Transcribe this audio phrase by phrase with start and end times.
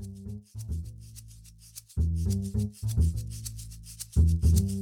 [0.00, 0.30] Thank
[4.70, 4.77] you.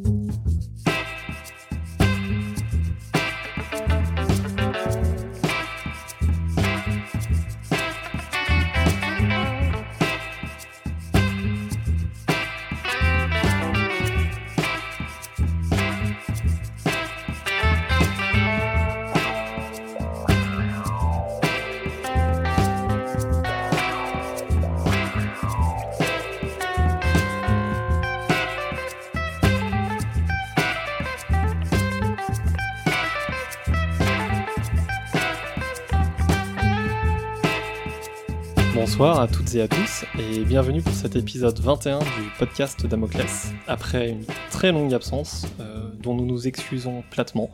[38.99, 42.07] Bonsoir à toutes et à tous et bienvenue pour cet épisode 21 du
[42.39, 43.53] podcast Damoclès.
[43.67, 47.51] Après une très longue absence euh, dont nous nous excusons platement,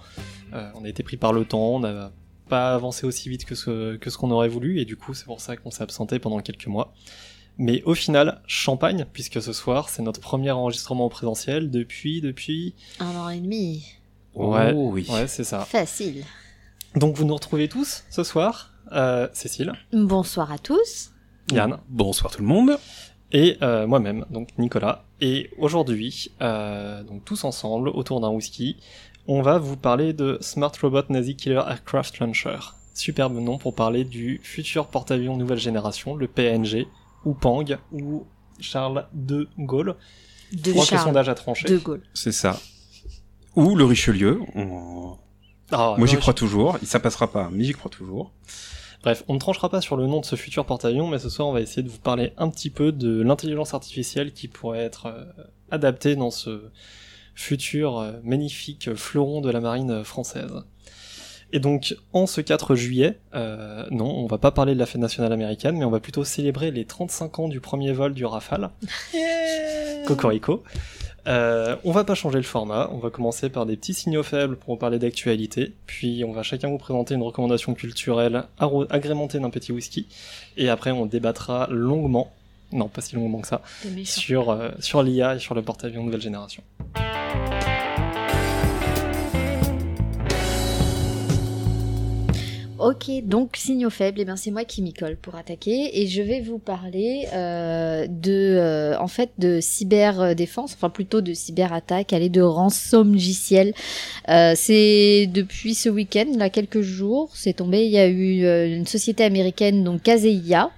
[0.53, 2.13] euh, on a été pris par le temps, on n'a
[2.49, 5.25] pas avancé aussi vite que ce que ce qu'on aurait voulu et du coup c'est
[5.25, 6.95] pour ça qu'on s'est absenté pendant quelques mois.
[7.59, 12.77] Mais au final, champagne, puisque ce soir c'est notre premier enregistrement en présentiel depuis depuis
[13.01, 13.85] Un an et demi.
[14.37, 15.09] Ouais, Oh oui.
[15.11, 15.65] ouais c'est ça.
[15.65, 16.23] Facile.
[16.95, 21.12] Donc vous nous retrouvez tous ce soir, euh, Cécile, Bonsoir à tous.
[21.51, 21.79] Yann.
[21.89, 22.79] Bonsoir tout le monde.
[23.33, 25.05] et euh, moi-même, donc Nicolas.
[25.21, 28.77] Et aujourd'hui, euh, donc tous ensemble, autour d'un whisky,
[29.27, 32.59] on va vous parler de Smart Robot Nazi Killer Aircraft Launcher.
[32.95, 36.87] Superbe nom pour parler du futur porte-avions nouvelle génération, le PNG,
[37.25, 38.27] ou Pang, ou
[38.61, 39.97] Charles de Gaulle.
[40.53, 41.69] De Je crois que le Charles sondage a tranché.
[41.69, 42.03] de Gaulle.
[42.13, 42.61] C'est ça.
[43.57, 44.41] Ou le Richelieu.
[44.55, 45.17] on-
[45.75, 46.77] Ah, Moi j'y crois toujours.
[46.85, 48.31] Ça passera pas, mais j'y crois toujours.
[49.03, 51.49] Bref, on ne tranchera pas sur le nom de ce futur porte-avions, mais ce soir
[51.49, 55.07] on va essayer de vous parler un petit peu de l'intelligence artificielle qui pourrait être
[55.07, 55.25] euh,
[55.71, 56.63] adaptée dans ce
[57.35, 60.53] futur euh, magnifique fleuron de la marine française.
[61.55, 65.01] Et donc, en ce 4 juillet, euh, non, on va pas parler de la fête
[65.01, 68.71] nationale américaine, mais on va plutôt célébrer les 35 ans du premier vol du Rafale.
[70.07, 70.63] Cocorico.
[71.29, 74.57] Euh, on va pas changer le format, on va commencer par des petits signaux faibles
[74.57, 78.45] pour parler d'actualité, puis on va chacun vous présenter une recommandation culturelle
[78.91, 80.09] agrémentée d'un petit whisky,
[80.57, 82.33] et après on débattra longuement,
[82.73, 83.63] non pas si longuement que ça,
[84.05, 86.63] sur, euh, sur l'IA et sur le porte-avions nouvelle génération.
[92.83, 96.21] Ok, donc signaux faibles, et ben c'est moi qui m'y colle pour attaquer et je
[96.21, 102.29] vais vous parler euh, de, euh, en fait, de cyberdéfense, enfin plutôt de cyberattaque, aller
[102.29, 103.73] de rançon logiciel.
[104.29, 107.85] Euh, c'est depuis ce week-end, là quelques jours, c'est tombé.
[107.85, 110.73] Il y a eu euh, une société américaine, donc Kaseya.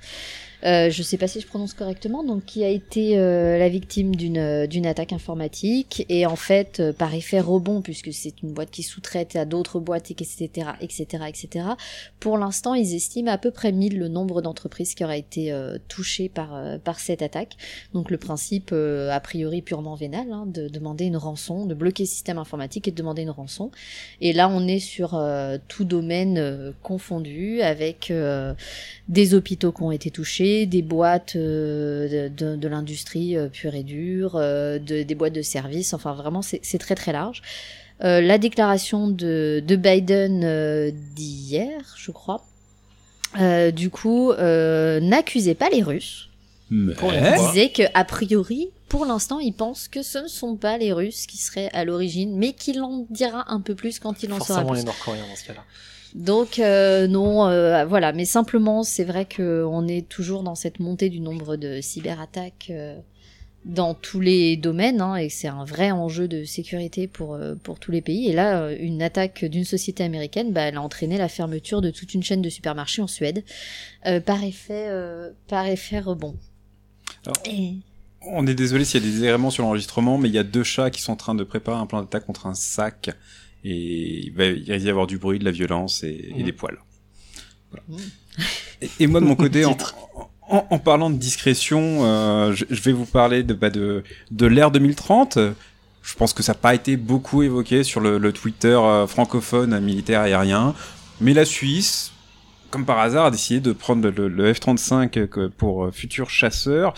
[0.65, 4.15] Euh, je sais pas si je prononce correctement, donc qui a été euh, la victime
[4.15, 8.53] d'une euh, d'une attaque informatique et en fait euh, par effet rebond puisque c'est une
[8.53, 11.67] boîte qui sous-traite à d'autres boîtes etc etc etc.
[12.19, 15.55] Pour l'instant, ils estiment à peu près 1000 le nombre d'entreprises qui auraient été
[15.89, 17.57] touchées par par cette attaque.
[17.93, 22.09] Donc le principe a priori purement vénal hein, de demander une rançon, de bloquer le
[22.09, 23.71] système informatique et de demander une rançon.
[24.21, 25.23] Et là, on est sur
[25.69, 28.13] tout domaine confondu avec
[29.09, 33.75] des hôpitaux qui ont été touchés, des boîtes euh, de, de, de l'industrie euh, pure
[33.75, 37.43] et dure, euh, de, des boîtes de services, enfin vraiment c'est très très large.
[38.03, 42.41] Euh, la déclaration de, de Biden euh, d'hier, je crois,
[43.41, 46.29] euh, du coup, euh, n'accusait pas les Russes.
[46.71, 46.93] Mais...
[46.93, 47.13] Il fois.
[47.53, 51.27] disait que a priori, pour l'instant, il pense que ce ne sont pas les Russes
[51.27, 54.71] qui seraient à l'origine, mais qu'il en dira un peu plus quand il en Forcément
[54.71, 54.79] plus.
[54.79, 55.65] les Nord-Coréens dans ce cas-là.
[56.15, 60.79] Donc euh, non, euh, voilà, mais simplement c'est vrai que on est toujours dans cette
[60.79, 62.97] montée du nombre de cyberattaques euh,
[63.65, 67.81] dans tous les domaines, hein, et c'est un vrai enjeu de sécurité pour euh, pour
[67.81, 68.29] tous les pays.
[68.29, 72.15] Et là, une attaque d'une société américaine, bah, elle a entraîné la fermeture de toute
[72.15, 73.43] une chaîne de supermarchés en Suède
[74.07, 76.37] euh, par effet euh, par effet rebond.
[77.27, 77.75] Alors, Et-
[78.23, 80.63] On est désolé s'il y a des éléments sur l'enregistrement, mais il y a deux
[80.63, 83.11] chats qui sont en train de préparer un plan d'attaque contre un sac.
[83.65, 86.45] Et il va d'y avoir du bruit, de la violence et, et Mhm.
[86.45, 86.79] des poils.
[87.71, 87.85] Voilà.
[87.89, 87.99] Mhm.
[88.83, 89.95] Et, et moi de mon côté, en, Titre.
[90.49, 94.47] en, en parlant de discrétion, euh, je, je vais vous parler de, bah, de, de
[94.47, 95.39] l'ère 2030.
[96.03, 99.81] Je pense que ça n'a pas été beaucoup évoqué sur le, le Twitter euh, francophone
[99.81, 100.75] militaire aérien.
[101.23, 102.13] Mais la Suisse,
[102.71, 106.93] comme par hasard, a décidé de prendre le, le F-35 que- pour euh, futurs chasseurs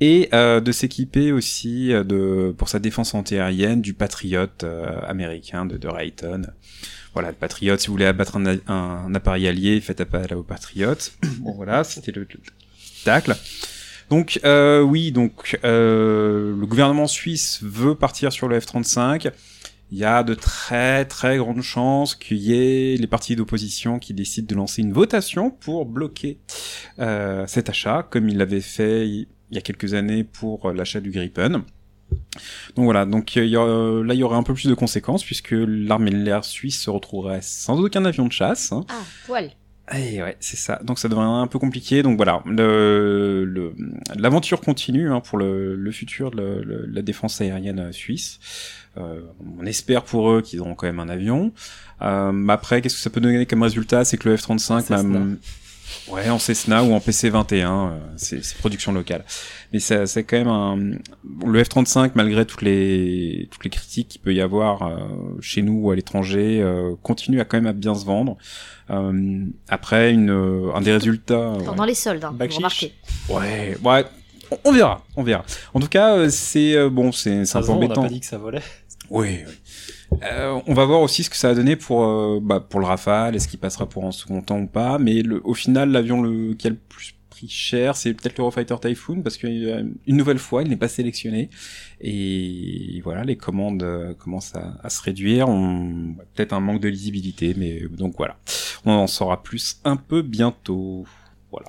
[0.00, 5.64] et euh, de s'équiper aussi euh, de pour sa défense antiaérienne du Patriot euh, américain
[5.66, 6.42] de, de Raytheon.
[7.14, 10.42] Voilà, le Patriot, si vous voulez abattre un, a- un appareil allié, faites appel au
[10.42, 10.94] Patriot.
[11.40, 12.40] bon voilà, c'était le, le
[13.04, 13.34] tacle.
[14.10, 19.32] Donc euh, oui, donc euh, le gouvernement suisse veut partir sur le F-35
[19.92, 24.14] il y a de très très grandes chances qu'il y ait les partis d'opposition qui
[24.14, 26.38] décident de lancer une votation pour bloquer
[26.98, 29.06] euh, cet achat, comme il l'avait fait
[29.50, 31.62] il y a quelques années pour l'achat du Gripen.
[32.76, 35.24] Donc voilà, donc il y a- là il y aurait un peu plus de conséquences
[35.24, 38.72] puisque l'armée de l'air suisse se retrouverait sans aucun avion de chasse.
[38.72, 38.84] hein.
[38.88, 39.50] Ah, poil.
[39.96, 40.80] Et ouais, c'est ça.
[40.82, 42.02] Donc ça devient un peu compliqué.
[42.02, 43.72] Donc voilà, le- le-
[44.16, 48.40] l'aventure continue hein, pour le, le futur de la défense aérienne euh, suisse.
[48.98, 49.20] Euh,
[49.60, 51.52] on espère pour eux qu'ils auront quand même un avion.
[52.02, 54.04] Euh, après, qu'est-ce que ça peut donner comme résultat?
[54.04, 55.02] C'est que le F-35, Cessna.
[55.04, 55.38] même-
[56.08, 59.24] ouais, en Cessna ou en PC-21, euh, c'est c'est production locale.
[59.72, 60.76] Mais ça- c'est quand même un
[61.46, 64.96] le F-35, malgré toutes les toutes les critiques qu'il peut y avoir euh,
[65.40, 68.36] chez nous ou à l'étranger, euh, continue à quand même à bien se vendre.
[68.90, 70.30] Euh, après, une,
[70.74, 71.50] un des résultats.
[71.52, 71.64] ouais.
[71.64, 72.92] Pendant les soldes, hein, vous remarquez.
[73.28, 74.04] Ouais, ouais.
[74.52, 75.44] On, on verra, on verra.
[75.74, 78.02] En tout cas, c'est bon, c'est un peu vend, on n'a embêtant.
[78.02, 78.62] pas dit que ça volait.
[79.10, 79.52] Oui, oui.
[80.22, 82.86] Euh, on va voir aussi ce que ça a donné pour euh, bah, pour le
[82.86, 84.98] Rafale, est-ce qu'il passera pour un second temps ou pas.
[84.98, 89.20] Mais au final, l'avion le, qui a le plus pris cher, c'est peut-être l'Eurofighter Typhoon
[89.22, 91.50] parce qu'une nouvelle fois, il n'est pas sélectionné.
[92.00, 95.48] Et voilà, les commandes euh, commencent à, se réduire.
[95.48, 98.38] On peut-être un manque de lisibilité, mais euh, donc voilà,
[98.84, 101.04] on en saura plus un peu bientôt.
[101.50, 101.66] Voilà.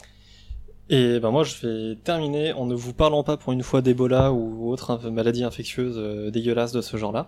[0.89, 4.31] Et ben moi je vais terminer en ne vous parlant pas pour une fois d'Ebola
[4.31, 7.27] ou autre maladie infectieuse euh, dégueulasse de ce genre-là.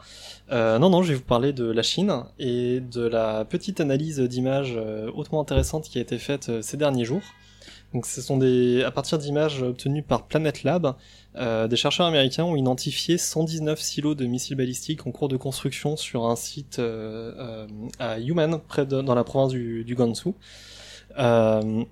[0.51, 4.19] Euh, non non, je vais vous parler de la Chine et de la petite analyse
[4.19, 7.23] d'images euh, hautement intéressante qui a été faite euh, ces derniers jours.
[7.93, 10.95] Donc ce sont des à partir d'images obtenues par Planet Lab,
[11.35, 15.95] euh, des chercheurs américains ont identifié 119 silos de missiles balistiques en cours de construction
[15.97, 17.67] sur un site euh,
[17.97, 20.29] à Yumen, près de, dans la province du, du Gansu.
[21.17, 21.83] Euh,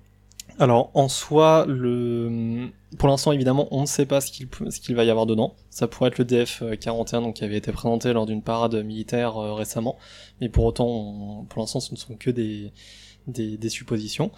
[0.58, 2.68] alors en soi, le...
[2.98, 5.54] pour l'instant évidemment, on ne sait pas ce qu'il va y avoir dedans.
[5.70, 9.54] Ça pourrait être le DF-41 donc qui avait été présenté lors d'une parade militaire euh,
[9.54, 9.96] récemment,
[10.40, 12.72] mais pour autant, pour l'instant, ce ne sont que des
[13.68, 14.32] suppositions.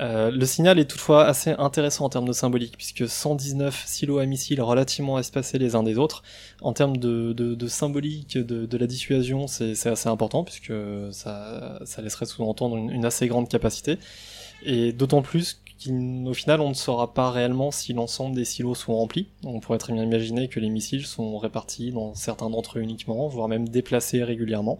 [0.00, 4.26] Euh, le signal est toutefois assez intéressant en termes de symbolique, puisque 119 silos à
[4.26, 6.22] missiles relativement espacés les uns des autres,
[6.62, 10.72] en termes de, symbolique de, la dissuasion, c'est assez important, puisque
[11.10, 13.98] ça, ça laisserait sous-entendre une assez grande capacité.
[14.62, 18.96] Et d'autant plus qu'au final, on ne saura pas réellement si l'ensemble des silos sont
[18.96, 19.28] remplis.
[19.44, 23.28] On pourrait très bien imaginer que les missiles sont répartis dans certains d'entre eux uniquement,
[23.28, 24.78] voire même déplacés régulièrement.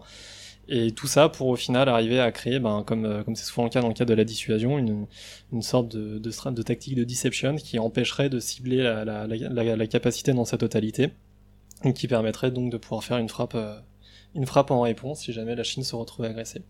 [0.67, 3.69] Et tout ça pour au final arriver à créer, ben, comme euh, c'est souvent le
[3.71, 5.07] cas dans le cadre de la dissuasion, une,
[5.51, 10.31] une sorte de, de, tactique de deception qui empêcherait de cibler la, la- la capacité
[10.33, 11.09] dans sa totalité,
[11.85, 13.79] et qui permettrait donc de pouvoir faire une frappe, euh,
[14.35, 16.61] une frappe en réponse si jamais la Chine se retrouve agressée.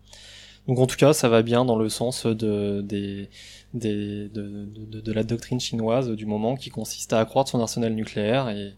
[0.68, 3.28] Donc en tout cas, ça va bien dans le sens de, des,
[3.74, 7.92] des, de, de, de la doctrine chinoise du moment qui consiste à accroître son arsenal
[7.94, 8.74] nucléaire et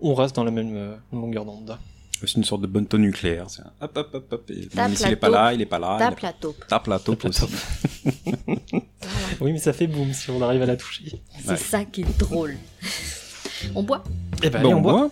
[0.00, 1.76] on reste dans la même euh, longueur d'onde.
[2.22, 3.50] C'est une sorte de bonne nucléaire.
[3.50, 4.50] c'est un Hop, hop, hop, hop.
[4.50, 4.68] Et
[5.12, 5.96] est pas là, il est pas là.
[5.96, 6.64] il Tape la taupe.
[6.68, 7.44] Tape la taupe aussi.
[9.40, 11.20] Oui, mais ça fait boum si on arrive à la toucher.
[11.40, 11.56] C'est Ouais.
[11.56, 12.56] ça qui est drôle.
[13.74, 14.02] On boit?
[14.42, 14.92] Et ben, Bon, allez, on boit.
[14.92, 15.10] boit.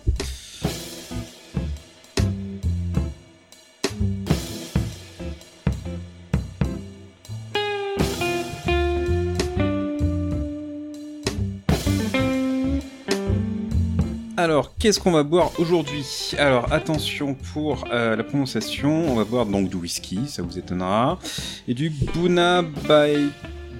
[14.79, 16.05] Qu'est-ce qu'on va boire aujourd'hui?
[16.37, 21.19] Alors, attention pour euh, la prononciation, on va boire donc du whisky, ça vous étonnera,
[21.67, 23.29] et du Buna Bye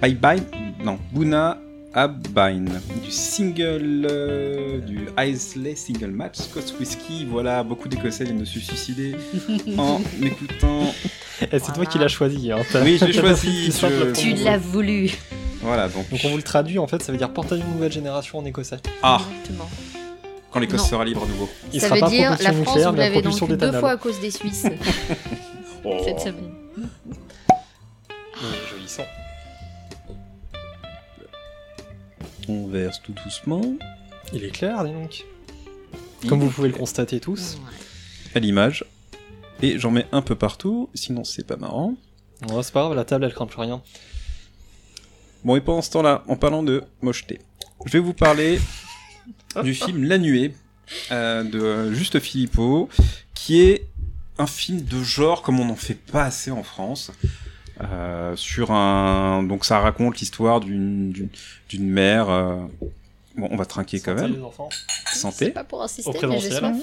[0.00, 0.42] Bye Bye,
[0.84, 1.58] non, Buna
[1.94, 7.24] Abine, du single, euh, du Islay Single Match Scotch Whisky.
[7.24, 9.16] Voilà, beaucoup d'Écossais viennent de se suicider
[9.78, 10.92] en écoutant.
[11.40, 12.52] Eh, c'est toi qui l'as choisi.
[12.52, 12.58] Hein.
[12.82, 15.10] Oui, pas choisi, je- Tu l'as voulu.
[15.62, 16.08] Voilà, donc.
[16.10, 18.76] Donc on vous le traduit, en fait, ça veut dire d'une nouvelle génération en écossais.
[19.02, 19.68] Ah, Exactement.
[20.50, 21.48] Quand l'Écosse sera libre à nouveau.
[21.72, 23.96] Il ça sera veut pas dire la France, vous l'avez donc eu deux fois à
[23.96, 24.66] cause des Suisses
[25.84, 26.00] Oh.
[26.04, 26.52] cette semaine.
[26.78, 29.04] Est joli sang.
[32.48, 33.62] On verse tout doucement.
[34.32, 35.24] Il est clair, dis donc.
[36.28, 37.58] Comme vous pouvez le constater tous.
[38.34, 38.84] À l'image.
[39.62, 41.94] Et j'en mets un peu partout, sinon c'est pas marrant.
[42.50, 43.80] Ouais, c'est pas grave, la table elle craint plus rien.
[45.44, 47.40] Bon, et pendant ce temps-là, en parlant de mocheté,
[47.86, 48.58] je vais vous parler
[49.62, 50.54] du film La Nuée
[51.10, 52.88] euh, de Juste Philippot,
[53.34, 53.86] qui est
[54.38, 57.10] un film de genre comme on n'en fait pas assez en France.
[57.82, 61.28] Euh, sur un donc ça raconte l'histoire d'une d'une-
[61.68, 62.56] d'une mère euh,
[63.36, 64.68] bon on va trinquer quand Santé, même les enfants.
[65.12, 66.74] C'est santé pas pour insister, Au présentiel.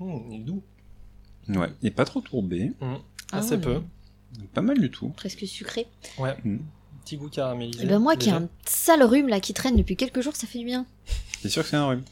[0.00, 0.62] Hum, il est doux.
[1.48, 2.98] ouais et pas trop tourbé Hum,
[3.32, 3.60] Ah Assez ouais.
[3.60, 3.82] peu.
[4.54, 5.86] Pas mal du tout Presque sucré.
[6.18, 6.36] Ouais.
[7.04, 7.84] petit goût caramélisé.
[7.84, 10.46] Et ben moi qui ai un sale rhume là qui traîne depuis quelques jours, ça
[10.46, 10.86] fait du bien.
[11.40, 12.02] C'est sûr que c'est un rhume.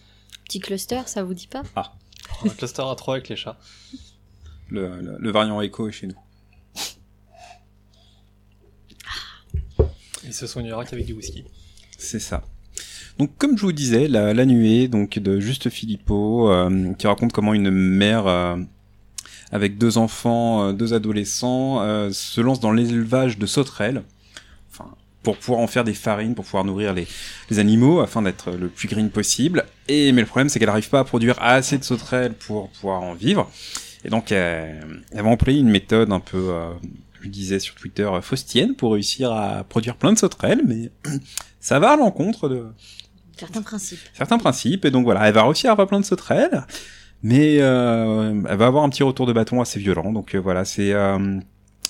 [0.44, 1.62] Petit cluster, ça vous dit pas?
[2.44, 3.58] Un cluster à 3 avec les chats.
[4.68, 6.14] Le, le, le variant écho est chez nous.
[10.24, 11.44] Il se soignera qu'avec du whisky.
[11.98, 12.42] C'est ça.
[13.18, 17.32] Donc, comme je vous disais, la, la nuée, donc de Juste Philippot, euh, qui raconte
[17.32, 18.56] comment une mère euh,
[19.54, 24.02] avec deux enfants, euh, deux adolescents, euh, se lance dans l'élevage de sauterelles,
[24.70, 24.90] enfin,
[25.22, 27.06] pour pouvoir en faire des farines, pour pouvoir nourrir les,
[27.48, 29.64] les animaux, afin d'être le plus green possible.
[29.88, 33.02] Et mais le problème, c'est qu'elle n'arrive pas à produire assez de sauterelles pour pouvoir
[33.02, 33.48] en vivre.
[34.04, 36.72] Et donc, elle, elle va employer une méthode un peu, euh,
[37.22, 40.90] je disais sur Twitter, euh, faustienne, pour réussir à produire plein de sauterelles, mais
[41.60, 42.66] ça va à l'encontre de
[43.38, 44.00] Certains principes.
[44.14, 44.84] certains principes.
[44.84, 46.64] Et donc voilà, elle va réussir à avoir plein de sauterelles,
[47.24, 50.12] mais euh, elle va avoir un petit retour de bâton assez violent.
[50.12, 51.40] Donc euh, voilà, c'est euh,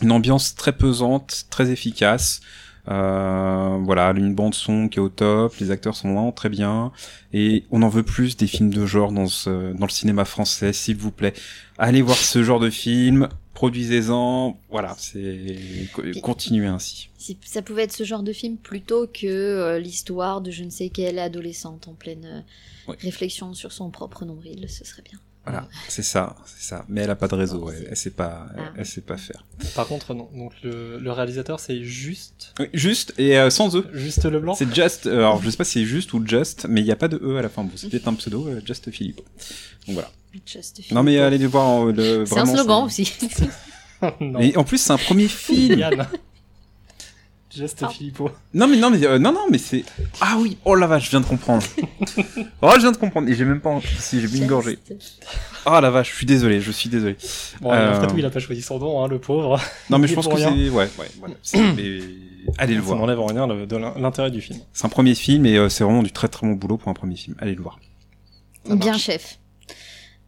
[0.00, 2.40] une ambiance très pesante, très efficace.
[2.86, 6.92] Euh, voilà, une bande son qui est au top, les acteurs sont vraiment très bien,
[7.32, 10.74] et on en veut plus des films de genre dans ce, dans le cinéma français,
[10.74, 11.32] s'il vous plaît.
[11.78, 15.88] Allez voir ce genre de film, produisez-en, voilà, c'est
[16.22, 17.08] continuez ainsi.
[17.16, 20.68] Si ça pouvait être ce genre de film plutôt que euh, l'histoire de je ne
[20.70, 22.40] sais quelle adolescente en pleine euh,
[22.86, 22.98] Ouais.
[23.00, 25.18] réflexion sur son propre nombril, ce serait bien.
[25.46, 26.84] Voilà, c'est ça, c'est ça.
[26.88, 28.72] Mais elle a pas de réseau, elle, elle sait pas, elle, Ah.
[28.78, 29.44] elle sait pas faire.
[29.74, 30.30] Par contre, non.
[30.34, 33.84] Donc le, le réalisateur, c'est juste, Oui, juste et euh, sans e.
[33.92, 34.54] juste Leblanc.
[34.54, 35.06] C'est just.
[35.06, 37.08] euh, alors je sais pas si c'est juste ou just, mais il y a pas
[37.08, 37.62] de e à la fin.
[37.62, 39.20] Bon, c'est peut-être un pseudo, euh, Just Philippe.
[39.86, 40.10] Donc voilà.
[40.46, 41.24] Just Non mais Philippe.
[41.26, 42.24] allez voir euh, le.
[42.26, 43.12] C'est un slogan aussi.
[44.20, 44.40] non.
[44.40, 45.84] Et en plus c'est un premier film.
[47.78, 47.94] Pardon.
[47.94, 48.30] Philippot.
[48.52, 49.84] non mais non mais euh, non non mais c'est.
[50.20, 50.56] Ah oui.
[50.64, 51.62] Oh la vache, je viens de comprendre.
[52.62, 53.28] oh je viens de comprendre.
[53.28, 53.78] Et j'ai même pas.
[53.98, 54.78] Si j'ai bu une gorgée.
[55.66, 57.16] Oh la vache, je suis désolé, je suis désolé.
[57.60, 59.58] Bon, Euh, après tout, il a pas choisi son nom, hein, le pauvre.
[59.90, 60.46] Non mais je pense que c'est.
[60.70, 61.34] Ouais ouais voilà.
[61.76, 62.00] Mais
[62.58, 62.98] Allez le Ça voir.
[62.98, 64.58] n'enlève en rien le- de l'in- l'intérêt du film.
[64.72, 66.94] C'est un premier film et euh, c'est vraiment du très très bon boulot pour un
[66.94, 67.34] premier film.
[67.38, 67.78] Allez le voir.
[68.68, 69.02] Ça Bien, marche.
[69.04, 69.38] chef.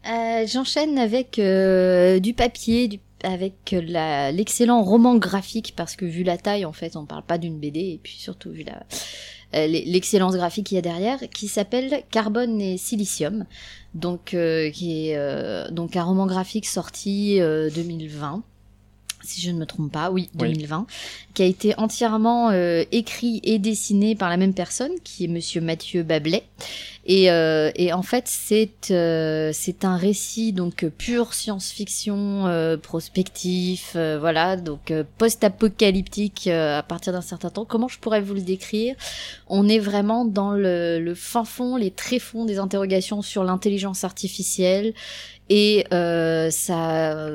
[0.08, 6.22] Euh, J'enchaîne avec euh, du papier, du- avec la- l'excellent roman graphique, parce que vu
[6.22, 8.82] la taille, en fait, on parle pas d'une BD, et puis surtout vu la
[9.54, 13.44] euh, l'e- l'excellence graphique qu'il y a derrière, qui s'appelle Carbone et Silicium,
[13.94, 18.42] donc euh, qui est euh, donc un roman graphique sorti euh, 2020.
[19.26, 20.52] Si je ne me trompe pas, oui, Oui.
[20.52, 20.86] 2020,
[21.34, 25.60] qui a été entièrement euh, écrit et dessiné par la même personne, qui est Monsieur
[25.60, 26.44] Mathieu Bablet,
[27.08, 34.56] et, euh, et en fait, c'est euh, c'est un récit donc pure science-fiction, prospectif, voilà,
[34.56, 37.64] donc post-apocalyptique à partir d'un certain temps.
[37.64, 38.94] Comment je pourrais vous le décrire?
[39.48, 44.94] On est vraiment dans le, le fin fond, les tréfonds des interrogations sur l'intelligence artificielle
[45.48, 47.28] et euh, sa,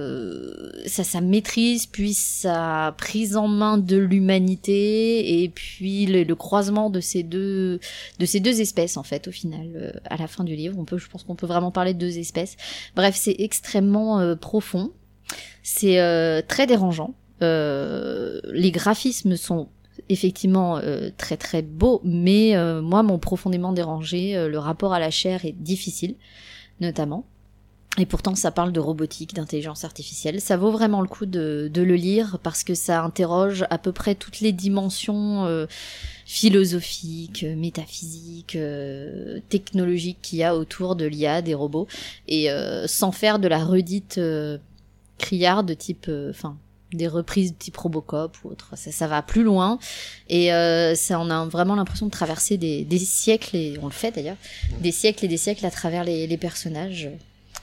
[0.85, 6.89] sa, sa maîtrise, puis sa prise en main de l'humanité, et puis le, le croisement
[6.89, 7.79] de ces deux
[8.19, 10.77] de ces deux espèces en fait au final euh, à la fin du livre.
[10.77, 12.57] On peut je pense qu'on peut vraiment parler de deux espèces.
[12.95, 14.91] Bref c'est extrêmement euh, profond.
[15.63, 17.13] C'est euh, très dérangeant.
[17.41, 19.69] Euh, les graphismes sont
[20.09, 24.99] effectivement euh, très très beaux mais euh, moi m'ont profondément dérangé Euh, le rapport à
[24.99, 26.15] la chair est difficile
[26.81, 27.25] notamment
[27.97, 30.39] et pourtant, ça parle de robotique, d'intelligence artificielle.
[30.39, 33.91] Ça vaut vraiment le coup de, de le lire parce que ça interroge à peu
[33.91, 35.65] près toutes les dimensions euh,
[36.25, 41.87] philosophiques, euh, métaphysiques, euh, technologiques qu'il y a autour de l'IA, des robots,
[42.29, 44.57] et euh, sans faire de la redite euh,
[45.17, 46.55] criarde de type, euh, enfin,
[46.93, 48.69] des reprises de type Robocop ou autre.
[48.77, 49.79] Ça, ça va plus loin
[50.29, 53.91] et euh, ça, on a vraiment l'impression de traverser des, des siècles et on le
[53.91, 54.37] fait d'ailleurs,
[54.79, 57.09] des siècles et des siècles à travers les, les personnages.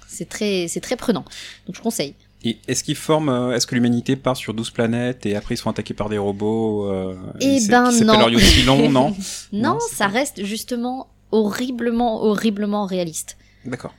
[0.09, 1.25] C'est très, c'est très prenant.
[1.67, 2.15] Donc je conseille.
[2.45, 5.59] Et est-ce qu'ils forment, euh, est-ce que l'humanité part sur 12 planètes et après ils
[5.59, 8.15] sont attaqués par des robots euh, Eh c'est- ben qui non.
[8.21, 13.37] Oriocylon, non Non, Non, ça pas- reste justement horriblement, horriblement réaliste.
[13.65, 13.93] D'accord.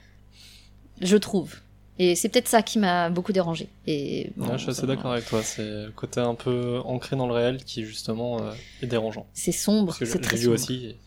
[1.01, 1.56] Je trouve.
[2.01, 3.68] Et c'est peut-être ça qui m'a beaucoup dérangé.
[3.86, 5.44] Et bon, Ouais, je suis assez d'accord avec toi.
[5.44, 8.51] C'est le côté un peu ancré dans le réel qui justement euh,
[8.82, 9.28] est dérangeant.
[9.34, 10.54] C'est sombre, c'est très sombre.
[10.54, 10.74] aussi.
[10.86, 10.98] et-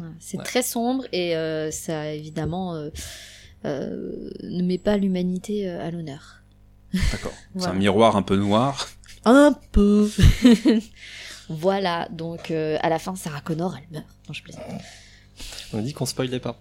[0.00, 0.44] Ouais, c'est Ouais.
[0.44, 2.88] très sombre et euh, ça évidemment euh,
[3.64, 6.42] ne met pas l'humanité euh, à l'honneur.
[7.12, 7.32] D'accord.
[7.54, 7.72] C'est Voilà.
[7.74, 8.88] un miroir un peu noir.
[9.24, 10.10] Un peu.
[11.48, 14.06] voilà, donc euh, à la fin, Sarah Connor, elle meurt.
[14.28, 14.62] Non, je plaisante.
[15.72, 16.60] On a dit qu'on spoilait pas.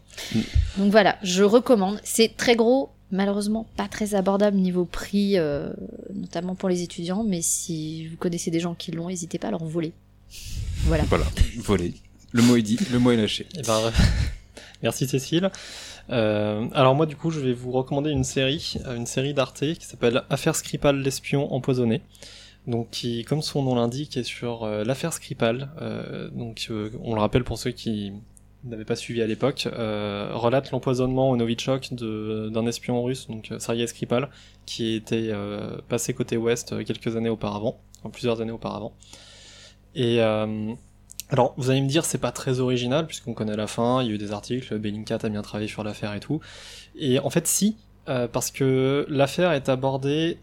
[0.77, 1.99] Donc voilà, je recommande.
[2.03, 5.71] C'est très gros, malheureusement pas très abordable niveau prix, euh,
[6.13, 9.51] notamment pour les étudiants, mais si vous connaissez des gens qui l'ont, n'hésitez pas à
[9.51, 9.91] leur voler.
[10.83, 11.03] Voilà.
[11.05, 11.25] Voilà.
[11.57, 11.93] Volé.
[12.31, 13.45] Le mot est dit, le mot est lâché.
[13.57, 13.91] Eh ben,
[14.83, 15.51] merci Cécile.
[16.11, 19.59] Euh, alors moi du coup je vais vous recommander une série, euh, une série d'Arte
[19.59, 22.01] qui s'appelle Affaire Skripal l'espion empoisonné.
[22.67, 25.69] donc qui, comme son nom l'indique, est sur l'affaire Skripal.
[26.33, 26.69] donc,
[27.03, 28.13] on le rappelle pour ceux qui
[28.63, 34.29] n'avaient pas suivi à l'époque, relate l'empoisonnement au Novichok d'un espion russe, donc Sergei Skripal,
[34.67, 35.31] qui était
[35.87, 38.93] passé côté ouest quelques années auparavant, enfin, plusieurs années auparavant.
[39.95, 40.19] Et
[41.31, 44.11] alors, vous allez me dire, c'est pas très original, puisqu'on connaît la fin, il y
[44.11, 46.41] a eu des articles, Bellingcat a bien travaillé sur l'affaire et tout.
[46.99, 47.77] Et en fait, si,
[48.09, 50.39] euh, parce que l'affaire est abordée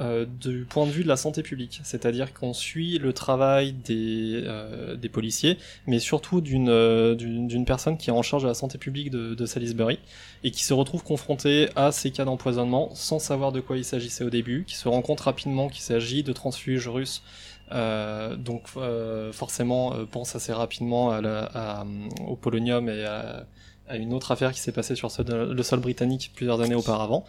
[0.00, 4.40] euh, du point de vue de la santé publique, c'est-à-dire qu'on suit le travail des,
[4.44, 9.10] euh, policiers, mais surtout d'une d'une personne qui est en charge de la santé publique
[9.10, 9.98] de, de Salisbury,
[10.42, 14.24] et qui se retrouve confrontée à ces cas d'empoisonnement sans savoir de quoi il s'agissait
[14.24, 17.22] au début, qui se rend compte rapidement qu'il s'agit de transfuges russes
[17.72, 21.16] euh, donc euh, forcément euh, pense assez rapidement
[22.26, 23.46] au polonium et à,
[23.96, 27.24] une autre affaire qui s'est passée sur le sol britannique plusieurs années auparavant.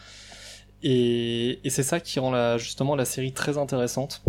[0.83, 4.21] Et, c'est ça qui rend justement la série très intéressante.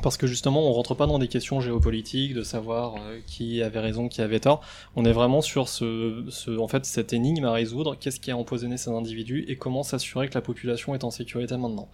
[0.00, 2.94] Parce que justement on rentre pas dans des questions géopolitiques de savoir
[3.26, 4.60] qui avait raison qui avait tort.
[4.94, 7.96] On est vraiment sur ce en fait cette énigme à résoudre.
[7.98, 11.56] Qu'est-ce qui a empoisonné ces individus et comment s'assurer que la population est en sécurité
[11.56, 11.88] maintenant?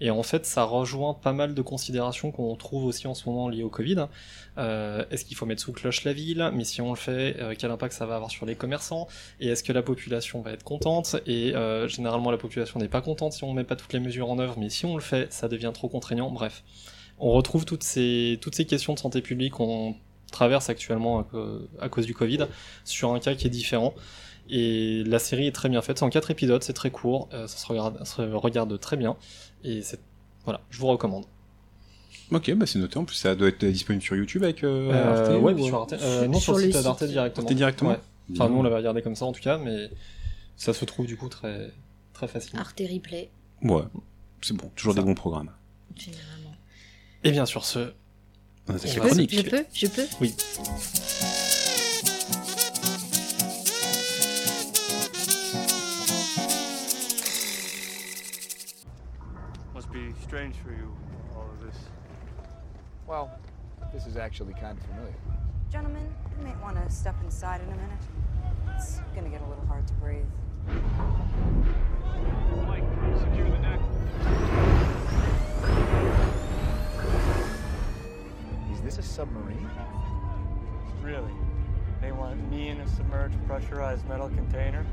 [0.00, 3.48] Et en fait ça rejoint pas mal de considérations qu'on trouve aussi en ce moment
[3.48, 4.06] liées au Covid.
[4.58, 6.50] Euh, est-ce qu'il faut mettre sous cloche la ville?
[6.54, 9.08] Mais si on le fait euh, quel impact ça va avoir sur les commerçants?
[9.40, 11.16] Et est-ce que la population va être contente?
[11.26, 11.54] Et
[11.86, 14.56] généralement la population n'est pas contente si on met pas toutes les mesures en œuvre
[14.58, 16.30] mais si on le fait ça devient trop contraignant.
[16.30, 16.62] Bref
[17.18, 19.94] on retrouve toutes ces, toutes ces questions de santé publique qu'on
[20.32, 21.26] traverse actuellement
[21.80, 22.46] à, cause du Covid
[22.84, 23.94] sur un cas qui est différent.
[24.50, 27.46] Et la série est très bien faite, c'est en 4 épisodes, c'est très court, euh,
[27.46, 29.16] ça, se regarde très bien,
[29.64, 30.00] et c'est
[30.44, 31.24] voilà, je vous recommande.
[32.30, 32.98] Ok, bah c'est noté.
[32.98, 35.42] En plus, ça doit être disponible sur YouTube avec euh, Arte.
[35.42, 35.92] Ouais, sur Arte.
[35.94, 37.50] Euh, non, sur, le site d'Arte directement.
[37.50, 37.96] directement.
[38.32, 39.90] Enfin, nous on l'avait regardé comme ça en tout cas, mais
[40.56, 41.70] ça se trouve du coup très
[42.12, 42.60] très facilement.
[42.60, 43.30] Arte Replay.
[43.62, 43.82] Ouais,
[44.40, 45.50] c'est bon, toujours des bons programmes.
[47.22, 47.92] Et bien sur ce,
[48.68, 50.06] on je, peux, je peux, je peux?
[50.20, 50.34] Oui.
[60.34, 60.92] Strange for you,
[61.36, 61.80] all of this.
[63.06, 63.30] Well,
[63.92, 65.14] this is actually kind of familiar.
[65.70, 68.02] Gentlemen, you might want to step inside in a minute.
[68.74, 70.24] It's gonna get a little hard to breathe.
[72.66, 72.82] Mike,
[73.20, 73.78] secure the neck.
[78.72, 79.70] Is this a submarine?
[81.00, 81.30] Really?
[82.00, 84.84] They want me in a submerged pressurized metal container?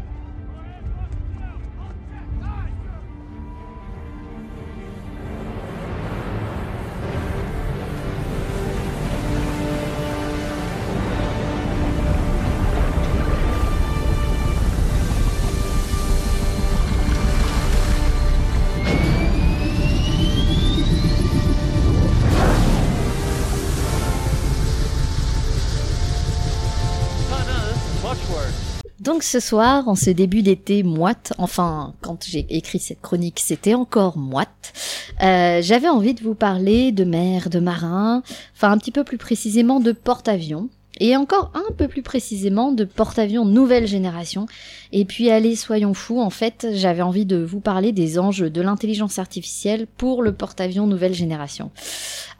[29.21, 34.17] Ce soir, en ce début d'été moite, enfin quand j'ai écrit cette chronique, c'était encore
[34.17, 34.73] moite,
[35.21, 38.23] euh, j'avais envie de vous parler de mer, de marin,
[38.55, 42.83] enfin un petit peu plus précisément de porte-avions, et encore un peu plus précisément de
[42.83, 44.45] porte-avions nouvelle génération.
[44.91, 48.61] Et puis allez, soyons fous, en fait, j'avais envie de vous parler des enjeux de
[48.61, 51.71] l'intelligence artificielle pour le porte-avions nouvelle génération.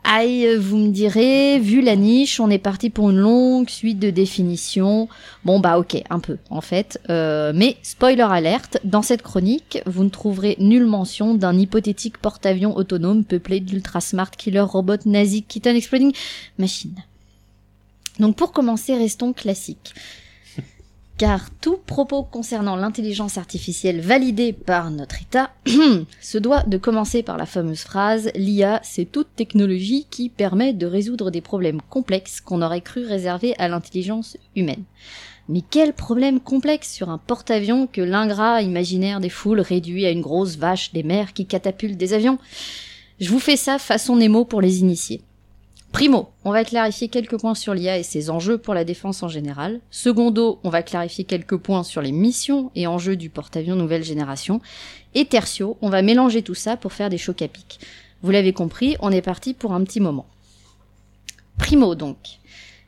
[0.04, 4.10] Aïe, vous me direz, vu la niche, on est parti pour une longue suite de
[4.10, 5.08] définitions.
[5.46, 7.00] Bon bah ok, un peu en fait.
[7.10, 12.76] Euh, mais spoiler alerte, dans cette chronique, vous ne trouverez nulle mention d'un hypothétique porte-avions
[12.76, 16.14] autonome peuplé d'ultra smart killer robot nazi kitten exploding
[16.58, 16.96] machine.
[18.20, 19.94] Donc pour commencer, restons classiques
[21.22, 25.52] car tout propos concernant l'intelligence artificielle validé par notre État
[26.20, 30.88] se doit de commencer par la fameuse phrase L'IA, c'est toute technologie qui permet de
[30.88, 34.84] résoudre des problèmes complexes qu'on aurait cru réservés à l'intelligence humaine.
[35.48, 40.22] Mais quel problème complexe sur un porte-avions que l'ingrat imaginaire des foules réduit à une
[40.22, 42.40] grosse vache des mers qui catapulte des avions?
[43.20, 45.22] Je vous fais ça façon Nemo pour les initiés.
[45.92, 49.28] Primo, on va clarifier quelques points sur l'IA et ses enjeux pour la défense en
[49.28, 49.82] général.
[49.92, 54.62] Secondo, on va clarifier quelques points sur les missions et enjeux du porte-avions nouvelle génération.
[55.16, 57.80] Et tertio, on va mélanger tout ça pour faire des chocs à pic.
[58.24, 60.28] Vous l'avez compris, on est parti pour un petit moment.
[61.58, 62.18] Primo donc.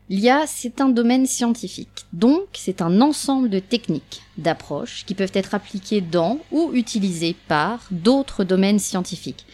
[0.09, 5.55] L'IA, c'est un domaine scientifique, donc c'est un ensemble de techniques, d'approches qui peuvent être
[5.55, 9.45] appliquées dans ou utilisées par d'autres domaines scientifiques.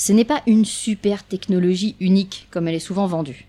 [0.00, 3.46] Ce n'est pas une super technologie unique comme elle est souvent vendue.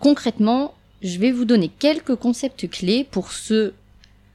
[0.00, 3.72] Concrètement, je vais vous donner quelques concepts clés pour ceux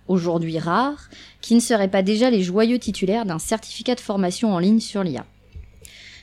[0.08, 1.10] aujourd'hui rares
[1.42, 5.04] qui ne seraient pas déjà les joyeux titulaires d'un certificat de formation en ligne sur
[5.04, 5.26] l'IA.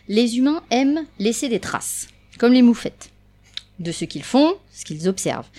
[0.08, 2.08] Les humains aiment laisser des traces.
[2.38, 3.10] comme les moufettes,
[3.80, 5.50] de ce qu'ils font, ce qu'ils observent.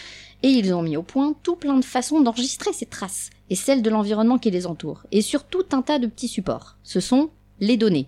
[0.41, 3.83] Et ils ont mis au point tout plein de façons d'enregistrer ces traces et celles
[3.83, 6.75] de l'environnement qui les entoure, et sur tout un tas de petits supports.
[6.81, 8.07] Ce sont les données.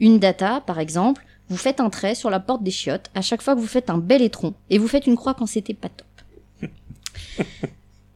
[0.00, 3.42] Une data, par exemple, vous faites un trait sur la porte des chiottes à chaque
[3.42, 5.88] fois que vous faites un bel étron, et vous faites une croix quand c'était pas
[5.88, 6.06] top.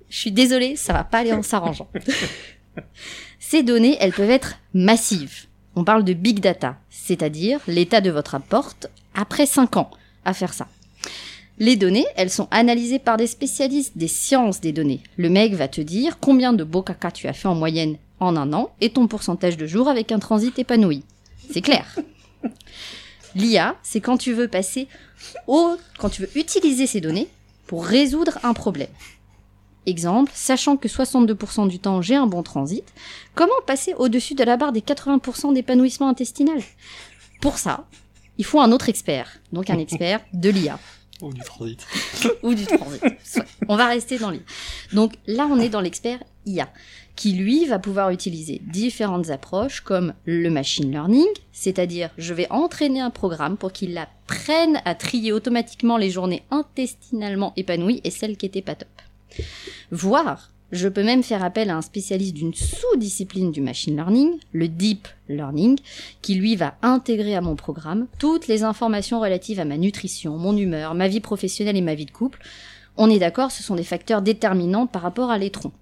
[0.08, 1.88] Je suis désolée, ça va pas aller en s'arrangeant.
[3.38, 5.46] Ces données, elles peuvent être massives.
[5.74, 9.90] On parle de big data, c'est-à-dire l'état de votre apporte après 5 ans
[10.24, 10.68] à faire ça.
[11.58, 15.02] Les données, elles sont analysées par des spécialistes des sciences des données.
[15.16, 18.36] Le mec va te dire combien de beaux caca tu as fait en moyenne en
[18.36, 21.04] un an et ton pourcentage de jours avec un transit épanoui.
[21.50, 21.98] C'est clair.
[23.34, 24.88] L'IA, c'est quand tu veux passer
[25.46, 27.28] au, quand tu veux utiliser ces données
[27.66, 28.90] pour résoudre un problème.
[29.86, 32.84] Exemple, sachant que 62% du temps j'ai un bon transit,
[33.34, 36.62] comment passer au-dessus de la barre des 80% d'épanouissement intestinal?
[37.40, 37.86] Pour ça,
[38.38, 40.78] il faut un autre expert, donc un expert de l'IA.
[41.22, 41.86] Ou du transit.
[42.42, 43.02] ou du transit.
[43.68, 44.42] On va rester dans l'IA.
[44.92, 46.68] Donc là, on est dans l'expert IA,
[47.16, 53.00] qui lui va pouvoir utiliser différentes approches comme le machine learning, c'est-à-dire je vais entraîner
[53.00, 58.46] un programme pour qu'il apprenne à trier automatiquement les journées intestinalement épanouies et celles qui
[58.46, 58.88] étaient pas top.
[59.90, 64.68] Voire, je peux même faire appel à un spécialiste d'une sous-discipline du machine learning, le
[64.68, 65.78] deep learning,
[66.22, 70.56] qui lui va intégrer à mon programme toutes les informations relatives à ma nutrition, mon
[70.56, 72.40] humeur, ma vie professionnelle et ma vie de couple.
[72.96, 75.72] On est d'accord, ce sont des facteurs déterminants par rapport à l'étron.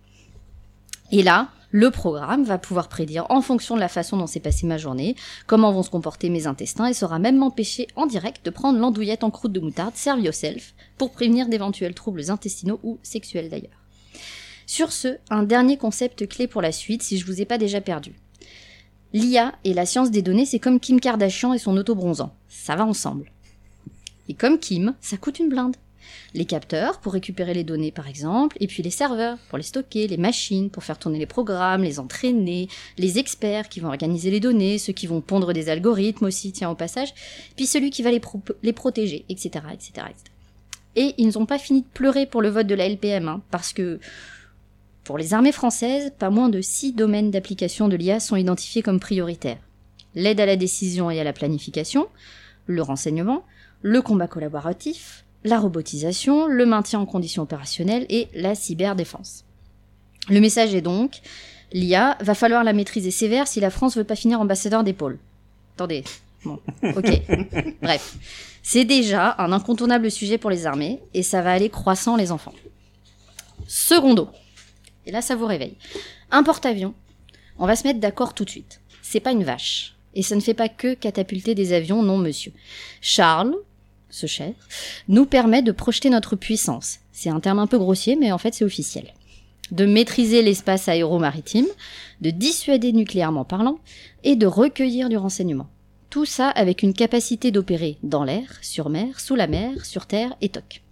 [1.13, 4.67] Et là, le programme va pouvoir prédire en fonction de la façon dont s'est passée
[4.67, 5.15] ma journée,
[5.47, 9.23] comment vont se comporter mes intestins et saura même m'empêcher en direct de prendre l'andouillette
[9.23, 13.80] en croûte de moutarde, serve yourself, pour prévenir d'éventuels troubles intestinaux ou sexuels d'ailleurs.
[14.71, 17.81] Sur ce, un dernier concept clé pour la suite si je vous ai pas déjà
[17.81, 18.15] perdu.
[19.13, 22.37] L'IA et la science des données, c'est comme Kim Kardashian et son auto-bronzant.
[22.49, 23.33] Ça va ensemble.
[24.29, 25.75] Et comme Kim, ça coûte une blinde.
[26.35, 30.07] Les capteurs pour récupérer les données par exemple, et puis les serveurs pour les stocker,
[30.07, 34.39] les machines pour faire tourner les programmes, les entraîner, les experts qui vont organiser les
[34.39, 37.13] données, ceux qui vont pondre des algorithmes aussi, tiens au passage,
[37.57, 40.23] puis celui qui va les, pro les protéger, etc., etc., etc.
[40.95, 43.73] Et ils n'ont pas fini de pleurer pour le vote de la LPM, hein, parce
[43.73, 43.99] que
[45.11, 49.01] pour les armées françaises, pas moins de six domaines d'application de l'IA sont identifiés comme
[49.01, 49.59] prioritaires.
[50.15, 52.07] L'aide à la décision et à la planification,
[52.67, 53.43] le renseignement,
[53.83, 59.45] le combat collaboratif, la robotisation, le maintien en conditions opérationnelles et la cyberdéfense.
[60.29, 61.23] Le message est donc,
[61.73, 65.19] l'IA va falloir la maîtriser sévère si la France veut pas finir ambassadeur des pôles.
[65.75, 66.05] Attendez.
[66.45, 67.23] Bon, ok.
[67.83, 68.15] Bref.
[68.63, 72.55] C'est déjà un incontournable sujet pour les armées et ça va aller croissant les enfants.
[73.67, 74.29] Secondo.
[75.11, 75.75] Et là, ça vous réveille.
[76.31, 76.95] Un porte-avions.
[77.59, 78.81] On va se mettre d'accord tout de suite.
[79.03, 79.97] C'est pas une vache.
[80.15, 82.53] Et ça ne fait pas que catapulter des avions, non monsieur.
[83.01, 83.57] Charles,
[84.09, 84.53] ce cher,
[85.09, 87.01] nous permet de projeter notre puissance.
[87.11, 89.13] C'est un terme un peu grossier, mais en fait c'est officiel.
[89.73, 91.67] De maîtriser l'espace aéromaritime,
[92.21, 93.81] de dissuader nucléairement parlant,
[94.23, 95.67] et de recueillir du renseignement.
[96.09, 100.37] Tout ça avec une capacité d'opérer dans l'air, sur mer, sous la mer, sur terre
[100.41, 100.83] et toc.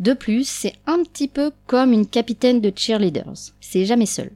[0.00, 3.52] De plus, c'est un petit peu comme une capitaine de cheerleaders.
[3.60, 4.30] C'est jamais seul.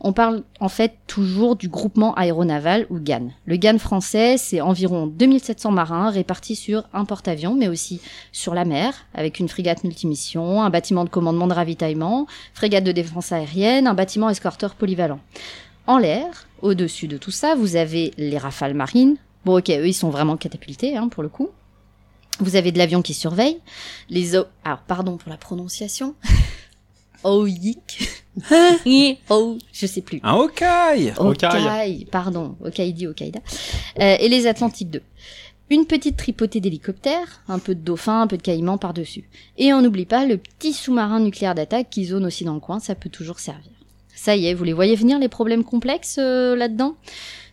[0.00, 3.30] On parle en fait toujours du groupement aéronaval ou GAN.
[3.46, 8.00] Le GAN français, c'est environ 2700 marins répartis sur un porte-avions, mais aussi
[8.32, 12.92] sur la mer, avec une frégate multimission, un bâtiment de commandement de ravitaillement, frégate de
[12.92, 15.20] défense aérienne, un bâtiment escorteur polyvalent.
[15.86, 19.16] En l'air, au-dessus de tout ça, vous avez les rafales marines.
[19.44, 21.48] Bon, ok, eux, ils sont vraiment catapultés, hein, pour le coup.
[22.40, 23.58] Vous avez de l'avion qui surveille.
[24.08, 24.44] Les o...
[24.64, 26.14] Alors, pardon pour la prononciation.
[27.24, 28.22] Oik.
[29.30, 30.20] oh, je sais plus.
[30.22, 33.32] Un Hawkeye Hawkeye, pardon, Hawkeye Hawkeye.
[34.00, 35.02] Euh, et les Atlantiques 2.
[35.70, 39.28] Une petite tripotée d'hélicoptères, un peu de dauphins, un peu de caïmans par-dessus.
[39.56, 42.78] Et on n'oublie pas le petit sous-marin nucléaire d'attaque qui zone aussi dans le coin,
[42.78, 43.72] ça peut toujours servir.
[44.14, 46.94] Ça y est, vous les voyez venir les problèmes complexes euh, là-dedans?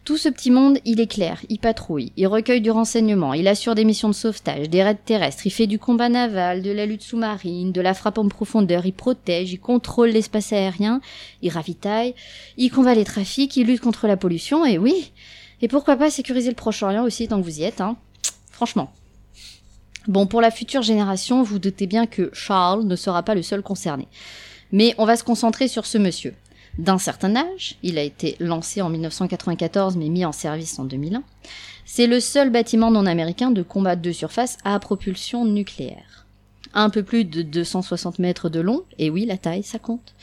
[0.05, 3.75] Tout ce petit monde, il est clair, il patrouille, il recueille du renseignement, il assure
[3.75, 7.03] des missions de sauvetage, des raids terrestres, il fait du combat naval, de la lutte
[7.03, 11.01] sous-marine, de la frappe en profondeur, il protège, il contrôle l'espace aérien,
[11.41, 12.15] il ravitaille,
[12.57, 15.12] il combat les trafics, il lutte contre la pollution, et oui,
[15.62, 17.97] et pourquoi pas sécuriser le Proche-Orient aussi tant que vous y êtes, hein
[18.51, 18.91] Franchement.
[20.07, 23.62] Bon, pour la future génération, vous doutez bien que Charles ne sera pas le seul
[23.62, 24.07] concerné.
[24.71, 26.33] Mais on va se concentrer sur ce monsieur
[26.79, 31.23] d'un certain âge, il a été lancé en 1994 mais mis en service en 2001,
[31.85, 36.25] c'est le seul bâtiment non américain de combat de surface à propulsion nucléaire.
[36.73, 40.13] Un peu plus de 260 mètres de long, et oui, la taille, ça compte.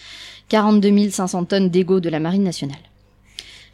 [0.49, 2.79] 42 500 tonnes d'ego de la Marine nationale.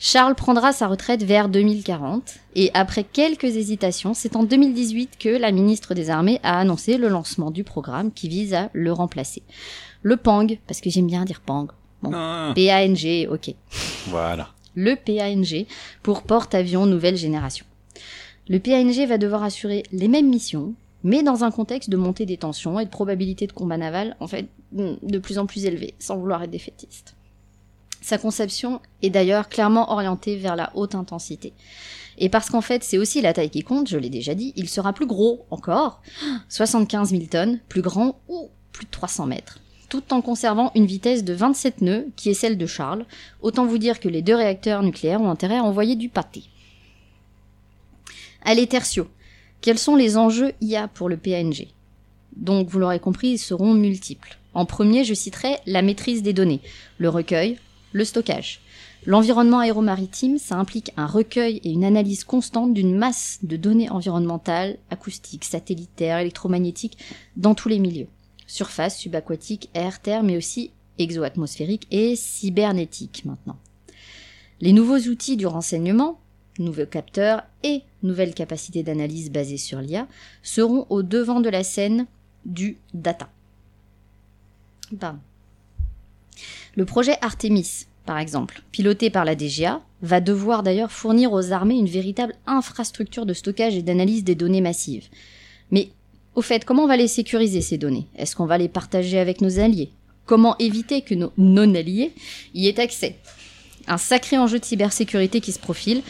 [0.00, 5.52] Charles prendra sa retraite vers 2040 et après quelques hésitations, c'est en 2018 que la
[5.52, 9.44] ministre des Armées a annoncé le lancement du programme qui vise à le remplacer.
[10.02, 11.70] Le PANG, parce que j'aime bien dire PANG.
[12.02, 13.54] Bon, Ah, PANG, ok.
[14.08, 14.48] voilà.
[14.74, 15.66] Le PANG
[16.02, 17.66] pour porte-avions nouvelle génération.
[18.48, 22.36] Le PANG va devoir assurer les mêmes missions, mais dans un contexte de montée des
[22.38, 26.16] tensions et de probabilité de combat naval, en fait, de plus en plus élevée, sans
[26.16, 27.14] vouloir être défaitiste.
[28.00, 31.52] Sa conception est d'ailleurs clairement orientée vers la haute intensité.
[32.18, 34.68] Et parce qu'en fait, c'est aussi la taille qui compte, je l'ai déjà dit, il
[34.68, 36.02] sera plus gros encore,
[36.48, 39.60] 75 000 tonnes, plus grand ou plus de 300 mètres,
[39.92, 43.04] tout en conservant une vitesse de 27 nœuds, qui est celle de Charles.
[43.42, 46.44] Autant vous dire que les deux réacteurs nucléaires ont intérêt à envoyer du pâté.
[48.42, 49.06] Allez, Tertio.
[49.60, 51.68] Quels sont les enjeux IA pour le PNG
[52.38, 54.38] Donc, vous l'aurez compris, ils seront multiples.
[54.54, 56.62] En premier, je citerai la maîtrise des données,
[56.96, 57.58] le recueil,
[57.92, 58.60] le stockage.
[59.04, 64.78] L'environnement aéromaritime, ça implique un recueil et une analyse constante d'une masse de données environnementales,
[64.88, 66.96] acoustiques, satellitaires, électromagnétiques,
[67.36, 68.08] dans tous les milieux.
[68.52, 73.56] Surface, subaquatique, air, terre, mais aussi exo-atmosphérique et cybernétique maintenant.
[74.60, 76.20] Les nouveaux outils du renseignement,
[76.58, 80.06] nouveaux capteurs et nouvelles capacités d'analyse basées sur l'IA
[80.42, 82.06] seront au devant de la scène
[82.44, 83.30] du data.
[86.76, 91.78] Le projet Artemis, par exemple, piloté par la DGA, va devoir d'ailleurs fournir aux armées
[91.78, 95.08] une véritable infrastructure de stockage et d'analyse des données massives.
[95.70, 95.88] Mais
[96.34, 98.06] au fait, comment on va les sécuriser ces données?
[98.16, 99.90] Est-ce qu'on va les partager avec nos alliés?
[100.24, 102.12] Comment éviter que nos non-alliés
[102.54, 103.16] y aient accès?
[103.86, 106.02] Un sacré enjeu de cybersécurité qui se profile,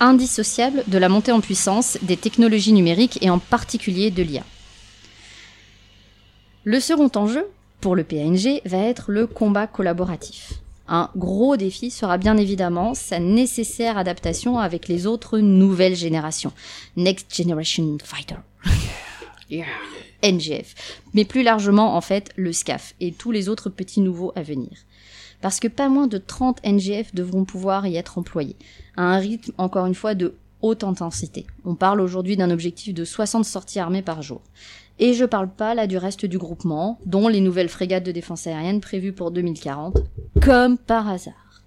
[0.00, 4.44] indissociable de la montée en puissance des technologies numériques et en particulier de l'IA.
[6.64, 7.46] Le second enjeu,
[7.80, 10.54] pour le PNG, va être le combat collaboratif.
[10.88, 16.52] Un gros défi sera bien évidemment sa nécessaire adaptation avec les autres nouvelles générations.
[16.96, 18.36] Next Generation Fighter.
[20.22, 21.02] NGF.
[21.14, 24.70] Mais plus largement, en fait, le SCAF et tous les autres petits nouveaux à venir.
[25.40, 28.56] Parce que pas moins de 30 NGF devront pouvoir y être employés,
[28.96, 31.46] à un rythme, encore une fois, de haute intensité.
[31.64, 34.42] On parle aujourd'hui d'un objectif de 60 sorties armées par jour.
[34.98, 38.46] Et je parle pas là du reste du groupement, dont les nouvelles frégates de défense
[38.46, 39.96] aérienne prévues pour 2040,
[40.42, 41.62] comme par hasard.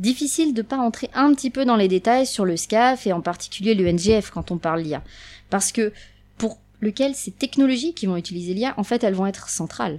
[0.00, 3.20] Difficile de pas entrer un petit peu dans les détails sur le SCAF et en
[3.20, 5.02] particulier le NGF quand on parle l'IA.
[5.50, 5.92] Parce que
[6.38, 9.98] pour lequel ces technologies qui vont utiliser l'IA, en fait, elles vont être centrales.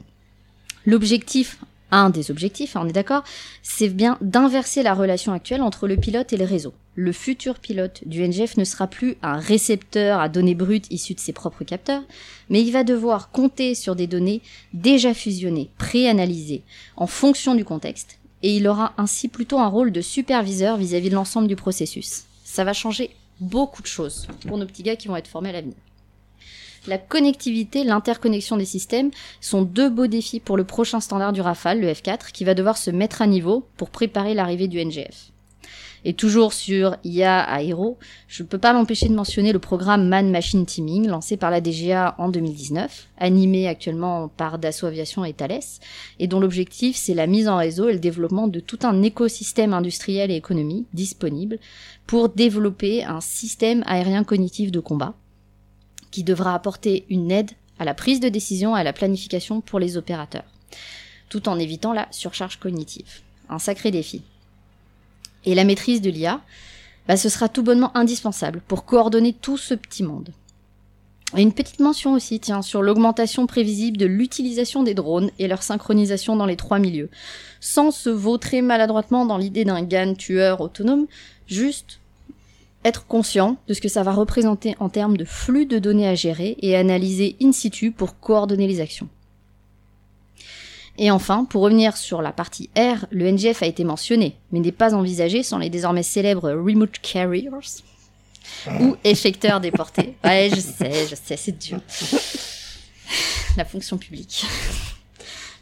[0.86, 1.60] L'objectif,
[1.92, 3.24] un des objectifs, hein, on est d'accord,
[3.64, 6.74] c'est bien d'inverser la relation actuelle entre le pilote et le réseau.
[6.96, 11.20] Le futur pilote du NGF ne sera plus un récepteur à données brutes issues de
[11.20, 12.04] ses propres capteurs,
[12.50, 14.42] mais il va devoir compter sur des données
[14.74, 16.64] déjà fusionnées, préanalysées,
[16.96, 21.16] en fonction du contexte, et il aura ainsi plutôt un rôle de superviseur vis-à-vis de
[21.16, 22.24] l'ensemble du processus.
[22.44, 25.54] Ça va changer beaucoup de choses pour nos petits gars qui vont être formés à
[25.54, 25.76] l'avenir.
[26.88, 29.12] La connectivité, l'interconnexion des systèmes
[29.42, 32.78] sont deux beaux défis pour le prochain standard du Rafale, le F4, qui va devoir
[32.78, 35.32] se mettre à niveau pour préparer l'arrivée du NGF.
[36.06, 40.32] Et toujours sur IA Aéro, je ne peux pas m'empêcher de mentionner le programme Man
[40.32, 45.60] Machine Teaming lancé par la DGA en 2019, animé actuellement par Dassault Aviation et Thales,
[46.20, 49.74] et dont l'objectif c'est la mise en réseau et le développement de tout un écosystème
[49.74, 51.60] industriel et économique disponible
[52.08, 55.16] pour développer un système aérien cognitif de combat
[56.12, 59.80] qui devra apporter une aide à la prise de décision et à la planification pour
[59.80, 60.46] les opérateurs,
[61.30, 63.22] tout en évitant la surcharge cognitive.
[63.50, 64.22] Un sacré défi.
[65.46, 66.42] Et la maîtrise de l'IA,
[67.08, 70.30] bah, ce sera tout bonnement indispensable pour coordonner tout ce petit monde.
[71.38, 75.62] Et une petite mention aussi, tiens, sur l'augmentation prévisible de l'utilisation des drones et leur
[75.62, 77.10] synchronisation dans les trois milieux.
[77.60, 81.06] Sans se vautrer maladroitement dans l'idée d'un GAN tueur autonome,
[81.48, 82.00] juste
[82.86, 86.16] être conscient de ce que ça va représenter en termes de flux de données à
[86.16, 89.10] gérer et analyser in situ pour coordonner les actions.
[90.98, 94.74] Et enfin, pour revenir sur la partie R, le NGF a été mentionné, mais n'est
[94.74, 97.50] pas envisagé sans les désormais célèbres Remote Carriers
[98.82, 100.16] ou effecteurs déportés.
[100.26, 101.80] Ouais, je sais, je sais, c'est dur.
[103.58, 104.46] La fonction publique.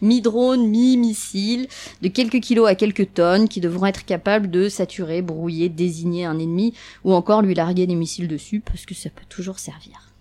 [0.02, 1.68] Mi-drone, mi-missile,
[2.02, 6.40] de quelques kilos à quelques tonnes, qui devront être capables de saturer, brouiller, désigner un
[6.40, 10.12] ennemi, ou encore lui larguer des missiles dessus, parce que ça peut toujours servir.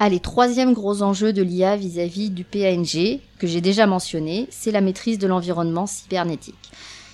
[0.00, 4.80] Allez, troisième gros enjeu de l'IA vis-à-vis du PNG, que j'ai déjà mentionné, c'est la
[4.80, 6.72] maîtrise de l'environnement cybernétique.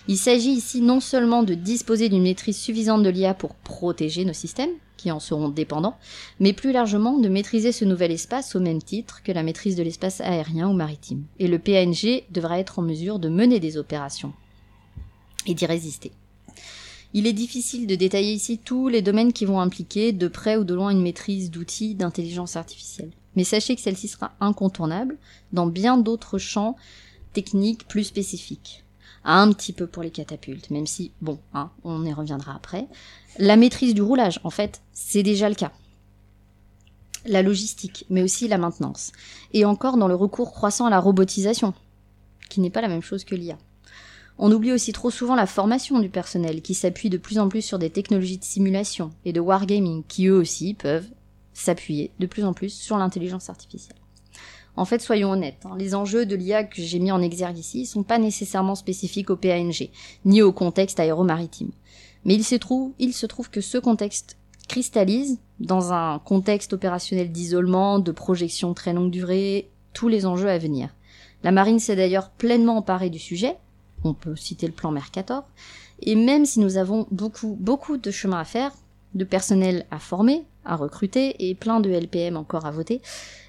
[0.08, 4.32] Il s'agit ici non seulement de disposer d'une maîtrise suffisante de l'IA pour protéger nos
[4.32, 5.96] systèmes, qui en seront dépendants,
[6.40, 9.82] mais plus largement de maîtriser ce nouvel espace au même titre que la maîtrise de
[9.82, 11.24] l'espace aérien ou maritime.
[11.38, 14.32] Et le PNG devra être en mesure de mener des opérations.
[15.46, 16.12] et d'y résister.
[17.14, 20.64] Il est difficile de détailler ici tous les domaines qui vont impliquer de près ou
[20.64, 23.10] de loin une maîtrise d'outils d'intelligence artificielle.
[23.36, 25.16] Mais sachez que celle-ci sera incontournable
[25.54, 26.76] dans bien d'autres champs
[27.32, 28.84] techniques plus spécifiques.
[29.24, 32.86] Un petit peu pour les catapultes, même si, bon, hein, on y reviendra après.
[33.38, 35.72] La maîtrise du roulage, en fait, c'est déjà le cas.
[37.26, 39.12] La logistique, mais aussi la maintenance.
[39.52, 41.74] Et encore dans le recours croissant à la robotisation,
[42.48, 43.58] qui n'est pas la même chose que l'IA.
[44.38, 47.60] On oublie aussi trop souvent la formation du personnel, qui s'appuie de plus en plus
[47.60, 51.08] sur des technologies de simulation et de wargaming, qui eux aussi peuvent
[51.52, 53.99] s'appuyer de plus en plus sur l'intelligence artificielle.
[54.80, 57.84] En fait, soyons honnêtes, hein, les enjeux de l'IA que j'ai mis en exergue ici
[57.84, 59.90] sont pas nécessairement spécifiques au PANG,
[60.24, 61.70] ni au contexte aéromaritime.
[62.24, 64.38] Mais il se trouve, il se trouve que ce contexte
[64.68, 70.56] cristallise, dans un contexte opérationnel d'isolement, de projection très longue durée, tous les enjeux à
[70.56, 70.88] venir.
[71.42, 73.58] La marine s'est d'ailleurs pleinement emparée du sujet,
[74.02, 75.44] on peut citer le plan Mercator,
[76.00, 78.72] et même si nous avons beaucoup, beaucoup de chemin à faire,
[79.12, 83.02] de personnel à former, à recruter et plein de LPM encore à voter,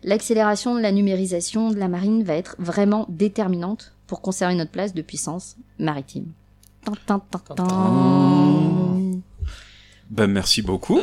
[0.04, 4.94] l'accélération de la numérisation de la marine va être vraiment déterminante pour conserver notre place
[4.94, 6.34] de puissance maritime.
[10.10, 11.00] Ben, merci beaucoup.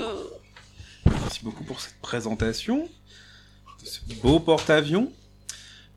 [1.06, 2.88] Merci beaucoup pour cette présentation
[3.80, 5.10] de ce beau porte-avions,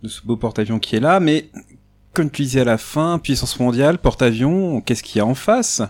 [0.04, 1.20] de ce beau porte-avions qui est là.
[1.20, 1.50] Mais
[2.14, 5.82] comme tu disais à la fin, puissance mondiale, porte-avions, qu'est-ce qu'il y a en face?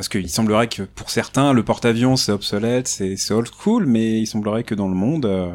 [0.00, 4.26] Parce qu'il semblerait que pour certains, le porte-avions c'est obsolète, c'est old school, mais il
[4.26, 5.50] semblerait que dans le monde, euh,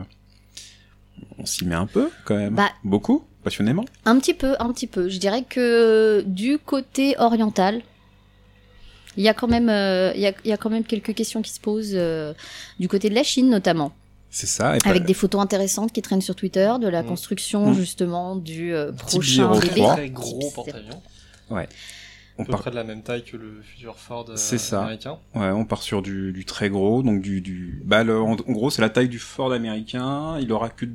[1.39, 3.85] on s'y met un peu quand même, Bah- beaucoup, passionnément.
[4.05, 5.09] Un petit peu, un petit peu.
[5.09, 7.81] Je dirais que du côté oriental,
[9.17, 11.15] il y a quand même, euh, il y, a, il y a quand même quelques
[11.15, 12.35] questions qui se posent euh,
[12.79, 13.93] du côté de la Chine notamment,
[14.29, 14.75] C'est ça.
[14.77, 17.07] Et avec pas- des photos intéressantes qui traînent sur Twitter de la Mm.
[17.07, 17.73] construction Mm.
[17.73, 19.59] justement du euh, prochain 03.
[19.59, 19.81] bébé.
[19.87, 21.01] Très gros porte-avions.
[22.37, 24.57] On À peu part près de la même taille que le futur Ford euh, C'est
[24.57, 24.81] ça.
[24.81, 25.17] américain.
[25.35, 28.51] Ouais, on part sur du, du très gros, donc du, du, bah, le- en, en
[28.51, 30.37] gros, c'est la taille du Ford américain.
[30.39, 30.85] Il aura que,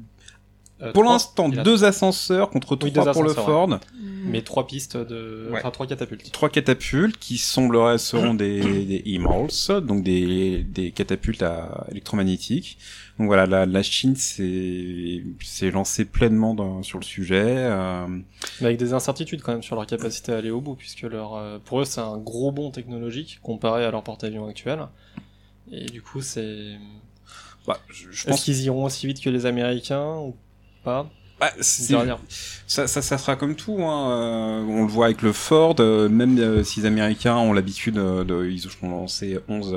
[0.82, 3.68] Euh, pour l'instant, a- deux ascenseurs contre Oui, trois pour le Ford.
[3.68, 3.78] Mm.
[4.30, 5.58] Mais trois pistes de, Ouais.
[5.58, 6.30] enfin trois catapultes.
[6.32, 9.02] Trois catapultes qui semblerait seront des, des
[9.86, 12.78] donc des, des catapultes à électromagnétiques.
[13.20, 17.44] Donc voilà, la, la Chine s'est lancée pleinement dans, sur le sujet.
[17.44, 18.06] euh,
[18.60, 21.34] Mais avec des incertitudes quand même sur leur capacité à aller au bout, puisque leur,
[21.36, 24.86] euh, pour eux c'est un gros bond technologique comparé à leur porte-avions actuel.
[25.70, 26.78] Et du coup, c'est.
[27.66, 30.34] bah, je, je Est-ce pense qu'ils iront aussi vite que les Américains ou
[30.82, 31.08] pas?
[31.38, 31.52] Bah.
[32.66, 33.82] Ça, ça, ça sera comme tout.
[33.82, 34.10] Hein.
[34.12, 35.76] euh, on le voit avec le Ford.
[35.80, 39.76] euh, même euh, si les Américains ont l'habitude euh, de, ils ont lancé 11.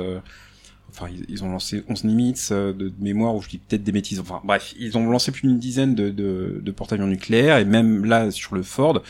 [0.96, 4.20] Enfin, ils, ont lancé 11 limites euh, de, mémoire, ou je dis peut-être des bêtises.
[4.20, 8.04] Enfin, bref, ils ont lancé plus d'une dizaine de, de, de porte-avions nucléaires, et même
[8.04, 9.02] là, sur le Ford,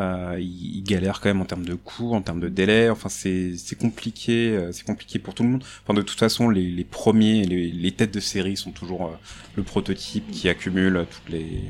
[0.00, 2.88] euh, ils, ils galèrent quand même en termes de coûts, en termes de délai.
[2.90, 5.64] Enfin, c'est compliqué, euh, c'est compliqué pour tout le monde.
[5.84, 9.18] Enfin, de toute façon, les, les premiers, les, les têtes de série sont toujours euh,
[9.56, 11.62] le prototype qui accumule toutes les,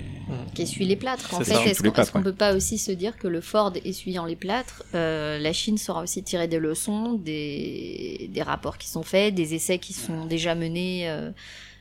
[0.55, 1.35] qui essuie les plâtres.
[1.35, 2.25] En fait, est-ce qu'on plâtres, est-ce qu'on ouais.
[2.25, 6.03] peut pas aussi se dire que le Ford essuyant les plâtres, euh, la Chine saura
[6.03, 10.55] aussi tirer des leçons, des, des rapports qui sont faits, des essais qui sont déjà
[10.55, 11.31] menés euh,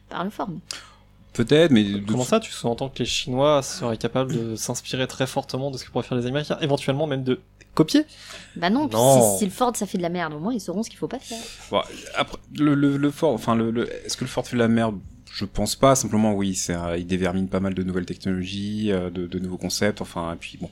[0.09, 0.49] par le Ford?
[1.43, 5.25] Peut-être, mais de Comment ça, tu sous-entends que les Chinois seraient capables de s'inspirer très
[5.25, 7.39] fortement de ce que pourraient faire les Américains, éventuellement même de
[7.75, 8.05] copier?
[8.57, 9.31] Bah non, puis Non.
[9.33, 10.99] Si, si le Ford ça fait de la merde, au moins ils sauront ce qu'il
[10.99, 11.37] faut pas faire.
[11.71, 11.81] Bon,
[12.17, 14.67] après, le, le, le Ford, enfin, le, le- est-ce que le Ford fait de la
[14.67, 14.99] merde?
[15.31, 15.95] Je pense pas.
[15.95, 20.01] Simplement, oui, c'est, il dévermine pas mal de nouvelles technologies, euh, de, de nouveaux concepts.
[20.01, 20.69] Enfin, et puis bon,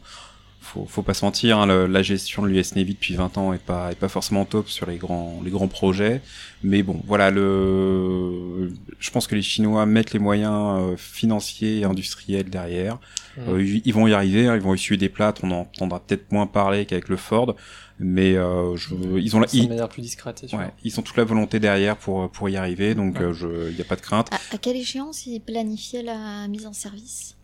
[0.67, 1.58] faut, faut pas se mentir.
[1.60, 4.45] hein, le- la gestion de l'US Navy depuis 20 ans est pas, est pas forcément
[4.45, 6.21] top sur les grands, les grands projets.
[6.63, 11.84] Mais bon, voilà, le, je pense que les Chinois mettent les moyens euh, financiers et
[11.86, 12.99] industriels derrière.
[13.38, 13.43] Mhm.
[13.49, 14.47] Euh, ils, ils vont y arriver.
[14.47, 15.41] hein, ils vont essuyer des plâtres.
[15.43, 17.56] On en entendra peut-être moins parler qu'avec le Ford.
[17.99, 20.60] Mais euh, je, ils ont la, ils- de manière plus discrète, c'est sûr.
[20.60, 23.23] Ouais, ils ont toute la volonté derrière pour pour y arriver, donc Ouais.
[23.25, 24.27] euh, je, y a pas de crainte.
[24.32, 27.37] À, à quelle échéance ils planifiaient la mise en service?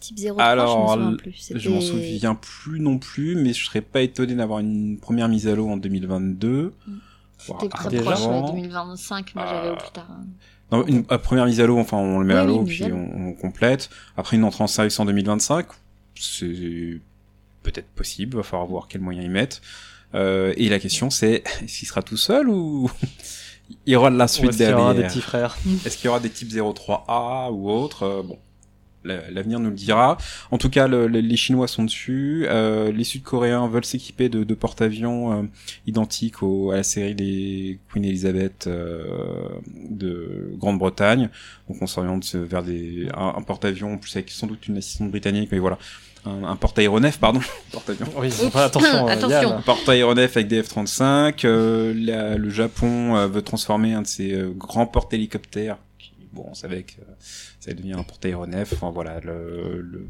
[0.00, 1.52] Type 03, Alors, je me souviens plus.
[1.54, 5.46] Je m'en souviens plus non plus, mais je serais pas étonné d'avoir une première mise
[5.48, 6.72] à l'eau en 2022.
[7.46, 8.52] voire C'était très proche, ouais, avant.
[8.52, 10.06] 2025, moi j'avais au plus tard.
[10.10, 10.24] hein.
[10.72, 12.60] Non, une euh, première mise à l'eau, enfin on le met Oui, à oui, l'eau
[12.60, 13.90] une puis on, on complète.
[14.16, 15.66] Après une entrée en service en 2025,
[16.14, 17.00] c'est
[17.62, 18.36] peut-être possible.
[18.36, 19.62] Va falloir voir quels moyens ils mettent.
[20.14, 22.90] Euh, et la question c'est est-ce qu'il sera tout seul ou
[23.86, 25.56] il y aura de la suite est-ce qu'il y aura des derrière petits frères
[25.86, 28.38] Est-ce qu'il y aura des types 03A ou autres Euh, Bon,
[29.04, 30.18] l'avenir nous le dira.
[30.50, 32.46] En tout cas, le- le- les Chinois sont dessus.
[32.48, 35.42] Euh, les Sud-Coréens veulent s'équiper de, de porte-avions euh,
[35.86, 39.48] identiques au, à la série des Queen Elizabeth euh,
[39.88, 41.28] de Grande-Bretagne.
[41.68, 45.48] Donc on s'oriente vers des, un, un porte-avions plus avec sans doute une assistante britannique,
[45.52, 45.78] mais voilà.
[46.26, 47.40] Un, un porte-aéronef, pardon.
[47.72, 48.06] porte-avions.
[48.18, 49.56] Oui, attention, euh, Attention.
[49.56, 51.46] Un porte-aéronef avec des F-35.
[51.46, 55.78] euh, la- le Japon euh, veut transformer un de ses euh, grands porte-hélicoptères.
[56.32, 57.00] Bon, on savait que
[57.58, 58.72] ça devient un porte-aéronef.
[58.72, 60.06] Enfin voilà, le, le...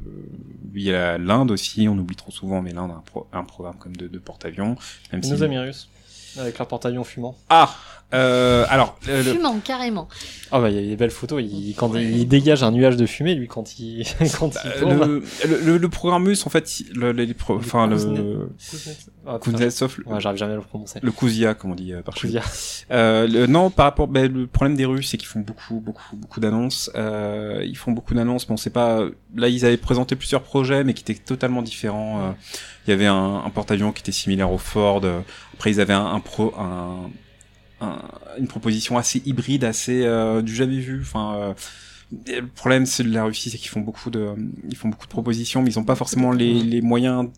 [0.74, 1.88] il y a l'Inde aussi.
[1.88, 4.76] On oublie trop souvent, mais l'Inde a un, pro- un programme comme de, de porte-avions.
[5.22, 5.30] Si...
[5.30, 5.88] nos amis russes,
[6.38, 7.36] avec leur porte-avions fumant.
[7.48, 7.74] Ah,
[8.14, 10.08] euh, alors le- le- Fumant, carrément.
[10.52, 12.96] Ah bah il y a des belles photos, il, quand il, il dégage un nuage
[12.96, 14.04] de fumée lui quand il
[14.38, 14.98] quand il euh, tourne.
[15.06, 17.96] le, le, le- le programme russe, en fait, le, les pro- enfin le
[19.42, 19.96] Kuznetsov.
[20.06, 20.98] Ah, Ouais, j'arrive jamais à le prononcer.
[21.02, 22.14] le Kuzia, comme on dit euh, par.
[22.14, 22.42] Kuzia.
[22.90, 26.16] Euh, le, non, par rapport, ben, le problème des Russes, c'est qu'ils font beaucoup, beaucoup,
[26.16, 26.90] beaucoup d'annonces.
[26.96, 29.04] Euh, ils font beaucoup d'annonces, mais on sait pas.
[29.36, 32.20] Là, ils avaient présenté plusieurs projets, mais qui étaient totalement différents.
[32.20, 32.30] Euh,
[32.86, 35.00] il y avait un, un porte-avions qui était similaire au Ford.
[35.04, 35.20] Euh,
[35.54, 37.10] Après, ils avaient un, un pro, un,
[37.80, 38.02] un-
[38.38, 41.00] une proposition assez hybride, assez euh, du jamais vu.
[41.02, 41.34] Enfin.
[41.36, 41.54] euh,
[42.26, 44.34] le problème, c'est de la Russie, c'est qu'ils font beaucoup de,
[44.68, 47.28] ils font beaucoup de propositions, mais ils ont pas forcément les, les moyens,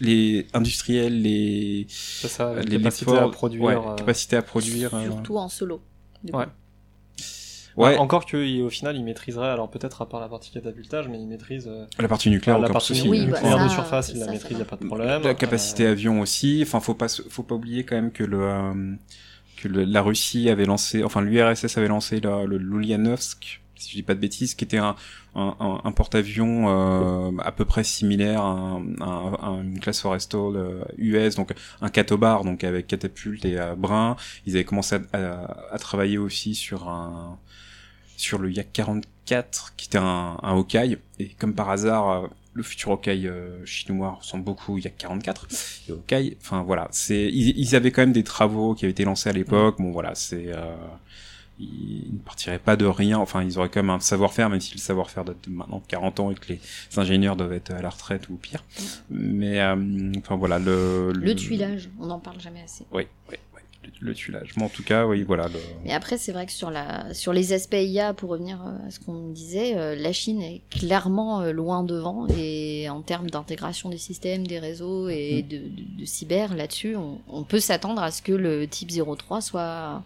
[0.00, 3.62] les industriels, les, ça, les, les capacité à produire.
[3.62, 4.94] ouais, euh, capacité à produire.
[4.94, 5.82] euh, Surtout en solo.
[6.24, 6.38] du coup.
[6.38, 6.46] Ouais.
[7.76, 7.96] Ouais.
[7.96, 11.26] Encore que au final il maîtriserait, alors peut-être à part la partie catapultage, mais il
[11.26, 13.08] maîtrise euh, La partie nucléaire, la partie souci.
[13.08, 15.22] Oui, bah, nucléaire de surface, il la maîtrise, il n'y a pas de problème.
[15.22, 16.60] La capacité Euh, avion aussi.
[16.62, 18.94] Enfin, faut pas, faut pas oublier quand même que le, euh,
[19.68, 24.14] la Russie avait lancé, enfin l'URSS avait lancé le, le Lulianovsk, si je dis pas
[24.14, 24.94] de bêtises, qui était un,
[25.96, 30.84] porte-avions euh, à peu près similaire à, un- à, un- à une classe Forrestal euh,
[30.98, 34.16] US, donc un catobar, donc avec catapulte et euh, brin.
[34.46, 37.38] Ils avaient commencé à travailler aussi sur un
[38.16, 42.62] sur le Yak 44, qui était un, un Hawkeye, et comme par hasard, euh, le
[42.62, 45.46] futur Hawkeye euh, chinois ressemble beaucoup au Yak 44
[45.88, 46.36] et Hawkeye.
[46.40, 49.32] Enfin voilà, c'est ils, ils avaient quand même des travaux qui avaient été lancés à
[49.32, 49.76] l'époque.
[49.78, 50.74] Bon voilà, c'est euh,
[51.58, 53.18] ils ne partiraient pas de rien.
[53.18, 56.20] Enfin, ils auraient quand même un savoir-faire, même si le savoir-faire date de maintenant 40
[56.20, 56.60] ans et que les
[56.96, 58.64] ingénieurs doivent être à la retraite ou pire.
[59.10, 62.84] Mais euh, enfin voilà le Le tuilage, on n'en parle jamais assez.
[62.92, 63.36] Oui, oui,
[64.00, 64.50] le, tuilage.
[64.56, 65.48] Mais en tout cas, oui, voilà.
[65.48, 65.58] Le...
[65.84, 68.90] Mais après, c'est vrai que sur, la, sur les aspects IA, pour revenir euh, à
[68.90, 72.26] ce qu'on disait, euh, la Chine est clairement euh, loin devant.
[72.36, 77.20] Et en termes d'intégration des systèmes, des réseaux et de, de- de cyber, là-dessus, on,
[77.28, 80.02] on peut s'attendre à ce que le type 03 soit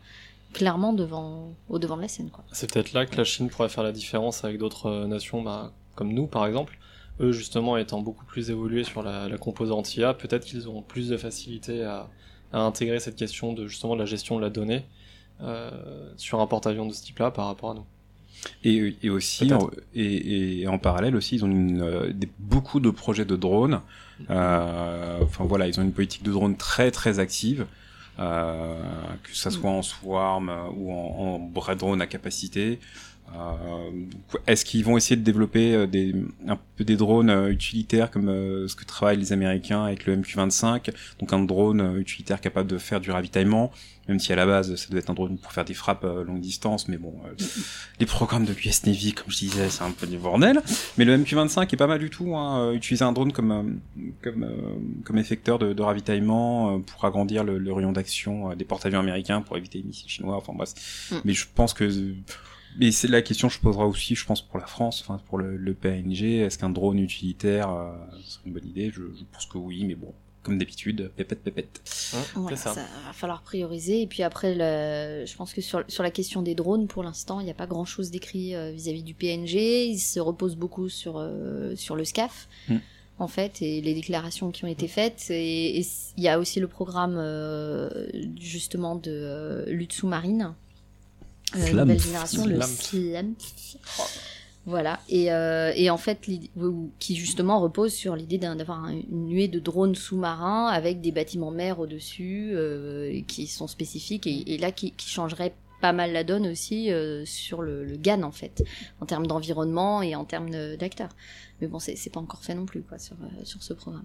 [0.53, 2.31] clairement devant, au devant de la scène.
[2.53, 6.12] C'est peut-être là que la Chine pourrait faire la différence avec d'autres nations bah, comme
[6.12, 6.79] nous par exemple.
[7.20, 11.09] Eux justement étant beaucoup plus évolués sur la, la composante IA, peut-être qu'ils auront plus
[11.09, 12.09] de facilité à,
[12.57, 14.82] à intégrer cette question de justement de la gestion de la donnée
[15.42, 15.70] euh,
[16.16, 17.84] sur un porte-avions de ce type-là par rapport à nous.
[18.64, 19.50] Et, et aussi,
[19.94, 23.80] et, et en parallèle aussi, ils ont une, euh, des, beaucoup de projets de drones.
[24.30, 27.66] Euh, Enfin voilà, ils ont une politique de drones très très active.
[28.18, 28.80] Euh,
[29.24, 32.78] que ça soit en swarm ou en, en drone à capacité.
[33.35, 33.91] Euh,
[34.47, 36.14] Est-ce qu'ils vont essayer de développer euh, des,
[36.47, 40.91] un peu des drones euh, utilitaires comme ce que travaillent les Américains avec le MQ-25,
[41.20, 43.72] donc un drone utilitaire capable de faire du ravitaillement,
[44.09, 46.41] même si à la base ça doit être un drone pour faire des frappes longue
[46.41, 47.14] distance, mais bon,
[48.01, 50.61] les programmes de l'US Navy, comme je disais, c'est un peu du bordel.
[50.97, 52.37] Mais le MQ-25 est pas mal du tout.
[52.37, 53.81] Hein, utiliser un drone comme
[54.22, 54.47] comme
[55.05, 59.57] comme effecteur de, de ravitaillement pour agrandir le, le rayon d'action des porte-avions américains pour
[59.57, 60.37] éviter les missiles chinois.
[60.37, 61.11] Enfin bref.
[61.11, 61.16] Mm.
[61.24, 61.91] Mais je pense que
[62.79, 65.39] mais c'est la question que je poserai aussi, je pense, pour la France, enfin, pour
[65.39, 66.41] le, le PNG.
[66.41, 67.93] Est-ce qu'un drone utilitaire euh,
[68.24, 68.91] serait une bonne idée?
[68.91, 70.12] Je, je pense que oui, mais bon,
[70.43, 71.81] comme d'habitude, pépette, pépette.
[72.35, 72.74] Voilà, c'est ça.
[72.74, 72.87] ça.
[73.07, 74.03] va falloir prioriser.
[74.03, 77.41] Et puis après, le- je pense que sur, sur la question des drones, pour l'instant,
[77.41, 79.87] il n'y a pas grand-chose d'écrit euh, vis-à-vis du PNG.
[79.89, 82.49] Il se repose beaucoup sur, euh, sur le SCAF.
[82.68, 82.77] Mm.
[83.18, 85.31] En fait, et les déclarations qui ont été faites.
[85.31, 87.89] Et il y a aussi le programme euh,
[88.39, 90.53] justement de euh, lutte sous-marine,
[91.55, 93.34] euh, nouvelle génération, le Slam.
[94.68, 96.28] Voilà, et, euh, et en fait,
[96.99, 101.53] qui justement repose sur l'idée d'avoir un- une nuée de drones sous-marins avec des bâtiments
[101.53, 106.24] mers au-dessus euh, qui sont spécifiques et, et là qui, qui changerait pas mal la
[106.24, 108.64] donne aussi euh, sur le, le GAN en fait,
[109.01, 111.14] en termes d'environnement et en termes d'acteurs.
[111.61, 114.05] Mais bon, c'est c'est pas encore fait non plus quoi sur, sur ce programme.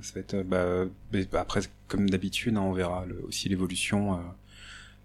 [0.00, 4.16] Ça va être, bah, mais après, comme d'habitude, hein, on verra le- aussi l'évolution euh,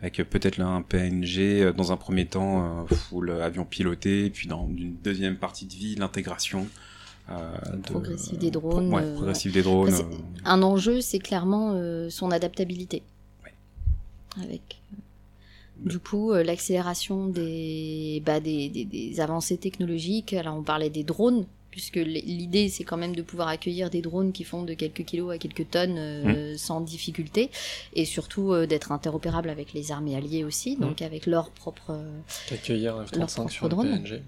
[0.02, 4.30] avec euh, peut-être là un PNG euh, dans un premier temps, euh, full avion piloté,
[4.30, 6.68] puis dans une deuxième partie de vie, l'intégration.
[7.30, 9.94] De- Progressive des drones, Ouais, progressive des drones.
[9.94, 11.80] Après, euh, Un enjeu, c'est clairement
[12.10, 13.04] son adaptabilité.
[14.42, 14.82] Avec
[15.78, 21.46] Du coup, l'accélération des, bah, des, des, des avancées technologiques, alors on parlait des drones,
[21.72, 25.34] puisque l'idée c'est quand même de pouvoir accueillir des drones qui font de quelques kilos
[25.34, 27.50] à quelques tonnes euh, sans difficulté,
[27.94, 31.92] et surtout euh, d'être interopérable avec les armées alliées aussi, donc avec leur propre...
[31.92, 32.20] euh,
[32.52, 34.04] Accueillir un Leur F-35 sur le propre drone.
[34.04, 34.22] PNG.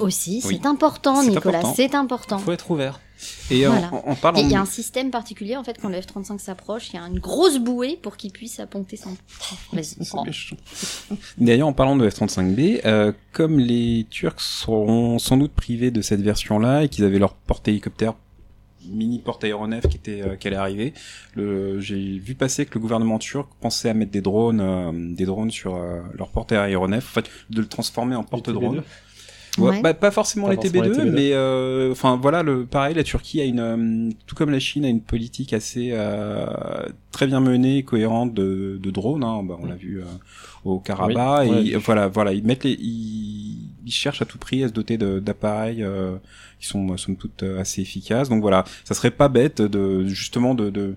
[0.00, 0.58] Aussi, Oui.
[0.60, 2.38] c'est important Nicolas, c'est important.
[2.38, 3.00] Faut être ouvert.
[3.50, 3.92] Et en- Voilà.
[3.92, 6.90] en, en parlant Il y a un système particulier en fait quand le F-35 s'approche,
[6.92, 9.16] il y a une grosse bouée pour qu'il puisse apponter son.
[9.72, 10.24] Méchant.
[11.38, 16.20] D'ailleurs, en parlant de F-35B, euh, comme les Turcs seront sans doute privés de cette
[16.22, 18.14] version-là et qu'ils avaient leur porte-hélicoptère
[18.88, 20.94] mini porte-aéronef qui était euh, qui allait arriver,
[21.34, 25.26] le, j'ai vu passer que le gouvernement turc pensait à mettre des drones, euh, des
[25.26, 28.82] drones sur euh, leur porte-aéronef, en fait, de le transformer en porte-drone.
[29.60, 29.64] TB2.
[29.64, 29.82] Ouais, Ouais.
[29.82, 31.12] Bah, pas forcément Pas les forcément TB2, les TB2.
[31.14, 34.84] mais euh, enfin voilà, le pareil, la Turquie a une, euh, tout comme la Chine
[34.84, 36.46] a une politique assez euh,
[37.12, 39.24] très bien menée, cohérente de, de drones.
[39.24, 40.04] Hein, bah, on l'a vu euh,
[40.64, 41.48] au Karabakh.
[41.50, 44.72] Oui, et voilà, voilà, ils mettent les, ils, ils cherchent à tout prix à se
[44.72, 46.16] doter d'appareils euh,
[46.60, 48.28] qui sont somme toute euh, assez efficaces.
[48.28, 50.94] Donc voilà, ça serait pas bête de justement de, de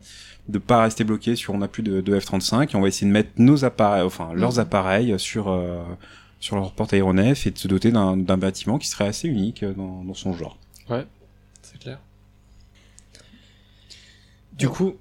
[0.50, 3.08] de pas rester bloqué sur on a plus de, de F-35 et on va essayer
[3.08, 4.60] de mettre nos appareils, enfin leurs Mhm.
[4.60, 5.78] appareils sur euh,
[6.44, 10.04] sur leur porte-aéronef et de se doter d'un d'un bâtiment qui serait assez unique dans,
[10.04, 10.58] dans son genre.
[11.62, 12.00] C'est clair.
[14.52, 14.96] Du coup,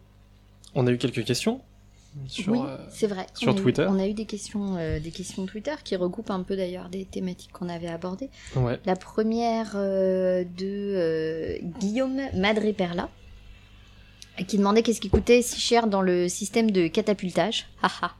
[0.76, 1.61] on a eu quelques questions
[2.28, 2.53] sur.
[2.53, 3.26] oui, euh, c'est vrai.
[3.34, 3.86] sur on a eu- Twitter.
[3.88, 7.05] on a eu des questions, euh, des questions Twitter qui recoupent un peu d'ailleurs des
[7.07, 8.30] thématiques qu'on avait abordées.
[8.55, 8.78] Ouais.
[8.86, 13.09] La première euh, de euh, Guillaume Madreperla
[14.47, 17.66] qui demandait qu'est-ce qui coûtait si cher dans le système de catapultage.
[17.82, 18.14] Haha.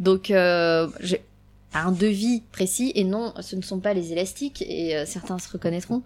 [0.00, 0.88] Donc, euh,
[1.74, 5.50] un devis précis et non, ce ne sont pas les élastiques et euh, certains se
[5.50, 6.02] reconnaîtront.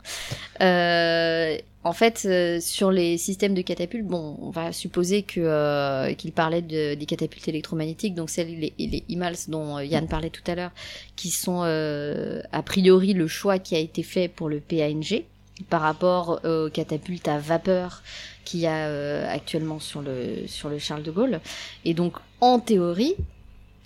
[0.60, 6.12] Euh, en fait, euh, sur les systèmes de catapultes, bon, on va supposer que euh,
[6.14, 10.30] qu'il parlait de, des catapultes électromagnétiques, donc celles les, les IMALS dont euh, Yann parlait
[10.30, 10.72] tout à l'heure,
[11.16, 15.24] qui sont euh, a priori le choix qui a été fait pour le PANG
[15.70, 18.02] par rapport aux catapultes à vapeur
[18.44, 21.40] qu'il y a actuellement sur le sur le Charles de Gaulle.
[21.84, 23.16] Et donc, en théorie,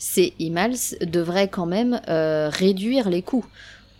[0.02, 3.46] ces IMALS devraient quand même euh, réduire les coûts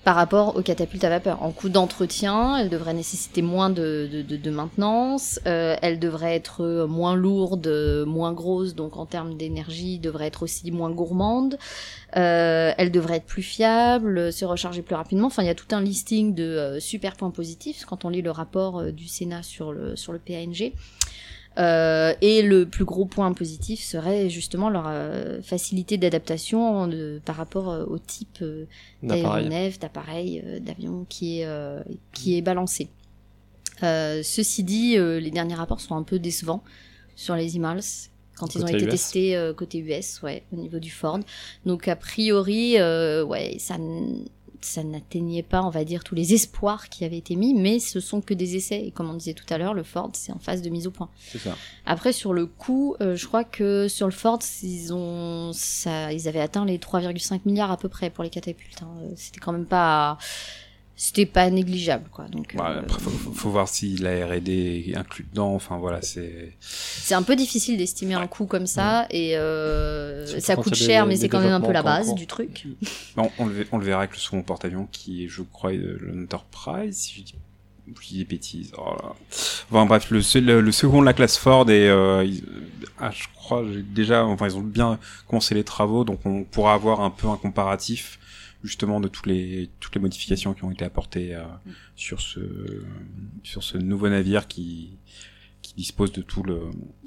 [0.03, 1.45] par rapport aux catapultes à vapeur.
[1.45, 7.15] En coût d'entretien, elles devraient nécessiter moins de, de, maintenance, euh, elles devraient être moins
[7.15, 11.57] lourdes, moins grosses, donc en termes d'énergie, devraient être aussi moins gourmandes.
[12.17, 15.29] Euh, elles devraient être plus fiables, se recharger plus rapidement.
[15.29, 18.23] Enfin, il y a tout un listing de euh, super points positifs quand on lit
[18.23, 20.73] le rapport euh, du Sénat sur le, sur le PANG.
[21.59, 27.37] Euh, et le plus gros point positif serait justement leur euh, facilité d'adaptation de- par
[27.37, 28.43] rapport euh, au type
[29.03, 29.49] D'appareil.
[29.49, 31.49] d'aéronef, d'appareil, d'avion qui est
[32.13, 32.89] qui est balancé.
[33.83, 36.63] Ceci dit, les derniers rapports sont un peu décevants
[37.17, 38.91] sur les IMALS quand ils ont été US.
[38.91, 41.19] testés côté US, ouais, au niveau du Ford.
[41.67, 43.77] Donc a priori, ouais, ça
[44.65, 48.01] ça n'atteignait pas, on va dire, tous les espoirs qui avaient été mis, mais ce
[48.01, 48.87] sont que des essais.
[48.87, 50.91] Et comme on disait tout à l'heure, le Ford, c'est en phase de mise au
[50.91, 51.09] point.
[51.19, 51.57] C'est ça.
[51.87, 56.29] Après, sur le coût, euh, je crois que sur le Ford, ils ont, ça, ils
[56.29, 58.83] avaient atteint les 3,5 milliards à peu près pour les catapultes.
[58.83, 58.89] hein.
[59.03, 60.19] Euh, C'était quand même pas,
[61.05, 62.27] c'était pas négligeable, quoi.
[62.29, 65.53] Donc, Bah, euh, après, faut, faut- faut voir si la R&D est inclus dedans.
[65.53, 66.57] Enfin voilà, c'est.
[66.61, 71.09] c'est un peu difficile d'estimer un coût comme ça, et euh, ça coûte cher, des-
[71.09, 72.15] mais c'est quand même un peu la base cours.
[72.15, 72.67] du truc.
[73.17, 76.97] Bon, on, le, on le verra avec le second porte-avions qui est, je crois, l'Enterprise,
[76.97, 77.35] si je dis,
[78.01, 78.73] je dis des bêtises.
[78.79, 79.15] Oh là.
[79.71, 82.45] Enfin bref, le, se- le, le second de la classe Ford et euh, ils-
[83.01, 84.99] ah, je crois déjà, enfin ils ont bien
[85.29, 88.21] commencé les travaux, donc on pourra avoir un peu un comparatif
[88.65, 91.43] justement de tous les toutes les modifications qui ont été apportées euh,
[91.97, 92.41] sur ce
[93.43, 94.91] sur ce nouveau navire qui
[95.63, 96.61] qui dispose de tout le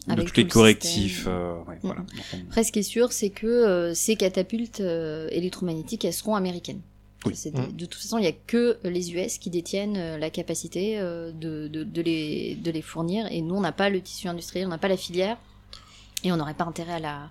[0.07, 1.25] de tous tout les le correctifs.
[1.27, 2.01] euh, ouais, voilà.
[2.01, 6.13] Donc, on- Après, ce qui est sûr, c'est que euh, ces catapultes euh, électromagnétiques, elles
[6.13, 6.79] seront américaines.
[7.25, 7.33] Oui.
[7.53, 7.75] Mm.
[7.75, 11.83] De toute façon, il n'y a que les US qui détiennent la capacité de, de,
[11.83, 13.25] de les, de les fournir.
[13.31, 15.37] Et nous, on n'a pas le tissu industriel, on n'a pas la filière.
[16.25, 17.29] Et on n'aurait pas intérêt à la,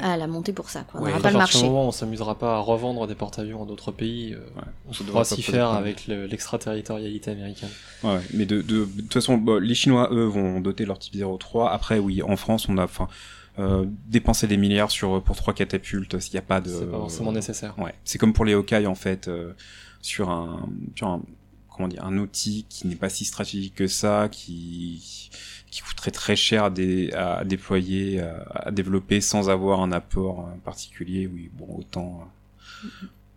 [0.00, 0.82] à la monter pour ça.
[0.82, 1.00] Quoi.
[1.00, 1.64] On Ouais, n'aura à pas le marché.
[1.64, 5.20] moment on s'améusera pas à revendre des porte-avions à d'autres pays, euh, Ouais, on devrait
[5.20, 7.70] pas s'y faire avec le- l'extraterritorialité américaine.
[8.04, 11.16] Ouais, mais de, de, de toute façon, bon, les Chinois, eux, vont doter leur type
[11.16, 11.72] 03.
[11.72, 13.08] Après, oui, en France, on a enfin
[13.58, 16.20] euh, dépensé des milliards sur pour trois catapultes.
[16.20, 17.74] S'il n'y a pas de, C'est pas forcément nécessaire.
[17.78, 19.52] Ouais, c'est comme pour les Hawkeye en fait, euh,
[20.02, 21.22] sur un, sur un,
[21.78, 25.30] comment dire, un outil qui n'est pas si stratégique que ça, qui
[25.88, 30.58] coûterait très cher à, dé- à déployer, à, à développer sans avoir un apport euh,
[30.64, 31.26] particulier.
[31.32, 32.28] Oui, bon, autant.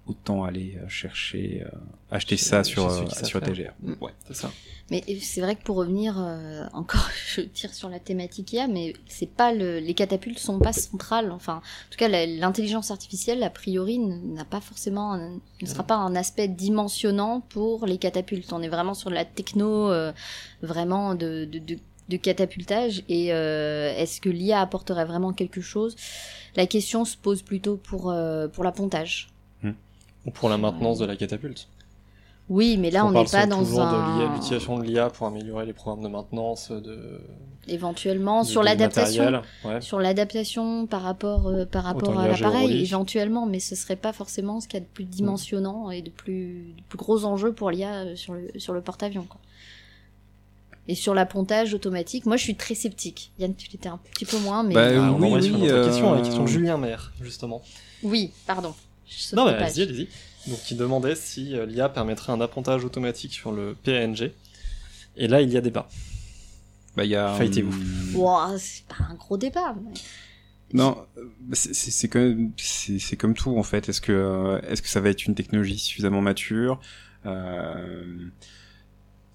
[0.07, 1.69] Autant aller euh, chercher, euh,
[2.09, 3.41] acheter Chez- ça chez sur, euh, sur.
[3.41, 3.71] TGR.
[4.01, 4.11] Ouais.
[4.27, 4.51] C'est ça.
[4.89, 8.93] Mais c'est vrai que pour revenir euh, encore, je tire sur la thématique IA, mais
[9.07, 11.31] c'est pas le, les catapultes sont pas centrales.
[11.31, 15.83] Enfin, en tout cas, l'intelligence artificielle a priori n- n'a pas forcément, un- ne sera
[15.83, 18.51] pas un aspect dimensionnant pour les catapultes.
[18.51, 20.11] On est vraiment sur de la techno, euh,
[20.61, 21.77] vraiment de, de, de,
[22.09, 23.03] de catapultage.
[23.07, 25.95] Et euh, est-ce que l'IA apporterait vraiment quelque chose?
[26.57, 29.29] La question se pose plutôt pour euh, pour l'appontage.
[30.25, 31.67] Ou pour la maintenance de la catapulte.
[32.49, 33.85] Oui, mais là, on n'est pas dans toujours de
[34.19, 37.21] l'IA, un l'utilisation de l'IA pour améliorer les programmes de maintenance, de,
[37.67, 39.41] éventuellement de- sur de l'adaptation.
[39.63, 39.79] Ouais.
[39.81, 44.59] sur l'adaptation par rapport euh, par rapport à l'appareil éventuellement mais ce serait pas forcément
[44.59, 47.69] ce qu'il y a de plus dimensionnant et de plus de plus gros enjeux pour
[47.71, 49.39] l'IA euh, sur le sur le porte-avions quoi.
[50.87, 53.31] Et sur l'appontage automatique, moi je suis très sceptique.
[53.39, 55.71] Yann, tu l'étais un petit peu moins, mais Bah, Ah, on oui, sur oui, une
[55.71, 57.61] autre question, la euh, question de Julien Maire, justement.
[58.03, 58.73] oui, pardon.
[59.11, 60.07] Je Non, mais allez-y, allez-y.
[60.49, 64.31] Donc, il demandait si euh, l'IA permettrait un appontage automatique sur le PNG.
[65.17, 65.87] Et là, il y a débat.
[66.95, 67.33] Bah, il y a.
[67.35, 67.71] Fightez-vous.
[67.71, 69.75] hum, Ouah, c'est pas un gros débat.
[69.83, 69.93] mais-
[70.73, 73.89] Non, euh, c'est- comme c'est c'est comme tout en fait.
[73.89, 76.79] Est-ce que euh, est-ce que ça va être une technologie suffisamment mature
[77.25, 78.29] Euh,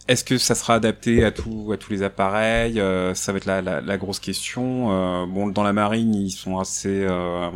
[0.09, 3.45] Est-ce que ça sera adapté à tout à tous les appareils Euh, Ça va être
[3.47, 4.91] la, la, la grosse question.
[4.93, 7.51] Euh, bon, dans la marine, ils sont assez euh,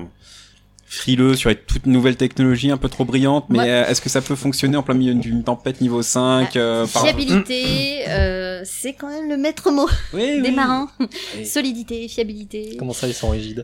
[0.93, 3.47] frileux sur les toutes nouvelles technologies un peu trop brillantes.
[3.49, 3.71] Mais Ouais.
[3.71, 7.05] euh, est-ce que ça peut fonctionner en plein milieu d'une tempête niveau 5 euh, par-
[7.05, 10.51] Fiabilité, euh, c'est quand même le maître mot Oui, des oui.
[10.51, 10.91] marins.
[11.39, 12.75] Et- Solidité, fiabilité.
[12.77, 13.63] Comment ça, ils sont rigides?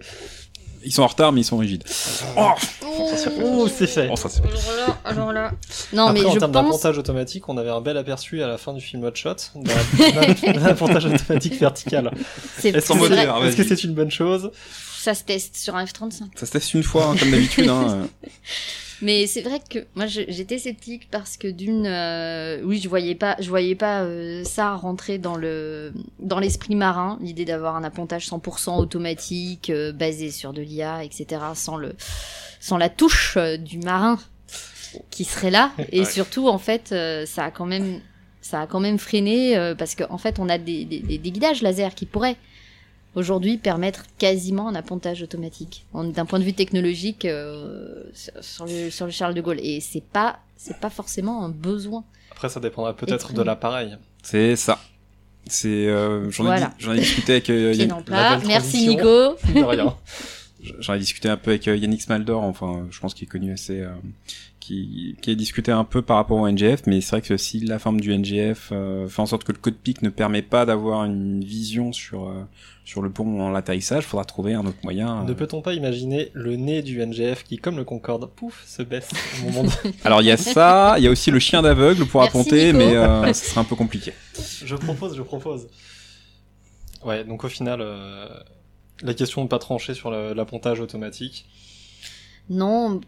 [0.85, 1.83] Ils sont en retard, mais ils sont rigides.
[2.37, 2.51] Oh,
[2.99, 5.51] Oh, c'est fait Oh, ça, Alors là, alors là.
[5.93, 6.64] Non, Après, mais en je termes pense.
[6.64, 10.64] d'appontage automatique, on avait un bel aperçu à la fin du film Hot Shot d'un
[10.64, 12.12] appontage automatique vertical.
[12.59, 14.51] C'est Est-ce que c'est une bonne chose?
[15.07, 16.25] Ça se teste sur un F-35.
[16.35, 17.69] Ça se teste une fois, hein, comme d'habitude.
[17.69, 18.09] Hein.
[19.03, 23.37] Mais c'est vrai que moi j'étais sceptique parce que d'une, euh, oui, je voyais pas,
[23.39, 28.27] je voyais pas euh, ça rentrer dans le dans l'esprit marin, l'idée d'avoir un appontage
[28.27, 31.27] 100% automatique euh, basé sur de l'IA, etc.
[31.55, 31.95] Sans le
[32.59, 34.19] sans la touche euh, du marin
[35.11, 35.73] qui serait là.
[35.93, 36.05] Et Ouais.
[36.07, 38.01] surtout en fait, euh, ça a quand même
[38.41, 41.31] ça a quand même freiné euh, parce qu'en fait on a des, des, des- des
[41.31, 42.37] guidages laser qui pourraient
[43.17, 48.05] aujourd'hui permettre quasiment un appontage automatique d'un point de vue technologique euh,
[48.41, 52.05] sur- le, sur le Charles de Gaulle et c'est pas c'est pas forcément un besoin
[52.31, 53.97] Après, ça dépendra peut-être de l'appareil.
[54.23, 54.79] C'est ça.
[55.49, 56.75] C'est, euh, j'en ai, Voilà.
[56.95, 58.89] ai discuté avec, euh, pied Yann- dans le la plat belle merci.
[58.89, 59.37] Nico
[60.81, 63.53] j'en ai discuté un peu avec euh, Yannick Smaldor, enfin, je pense qu'il est connu
[63.53, 63.91] assez, euh,
[64.67, 67.61] qui, qui a discuté un peu par rapport au NGF, mais c'est vrai que si
[67.61, 70.67] la forme du NGF euh, fait en sorte que le code PIC ne permet pas
[70.67, 72.43] d'avoir une vision sur, euh,
[72.85, 75.25] sur le pont en atterrissage, faudra trouver un autre moyen.
[75.25, 75.35] Ne euh.
[75.35, 79.11] peut-on pas imaginer le nez du NGF qui, comme le Concorde, pouf, se baisse
[79.41, 79.71] au moment de...
[80.05, 82.73] Alors il y a ça, il y a aussi le chien d'aveugle pour Merci, apponter,
[82.73, 82.79] Nico.
[82.79, 84.12] mais euh, ce serait un peu compliqué.
[84.64, 85.69] Je propose, je propose.
[87.05, 88.29] Ouais, donc au final, euh,
[89.03, 91.47] la question n'est pas tranchée sur l'appontage automatique.
[92.51, 93.01] non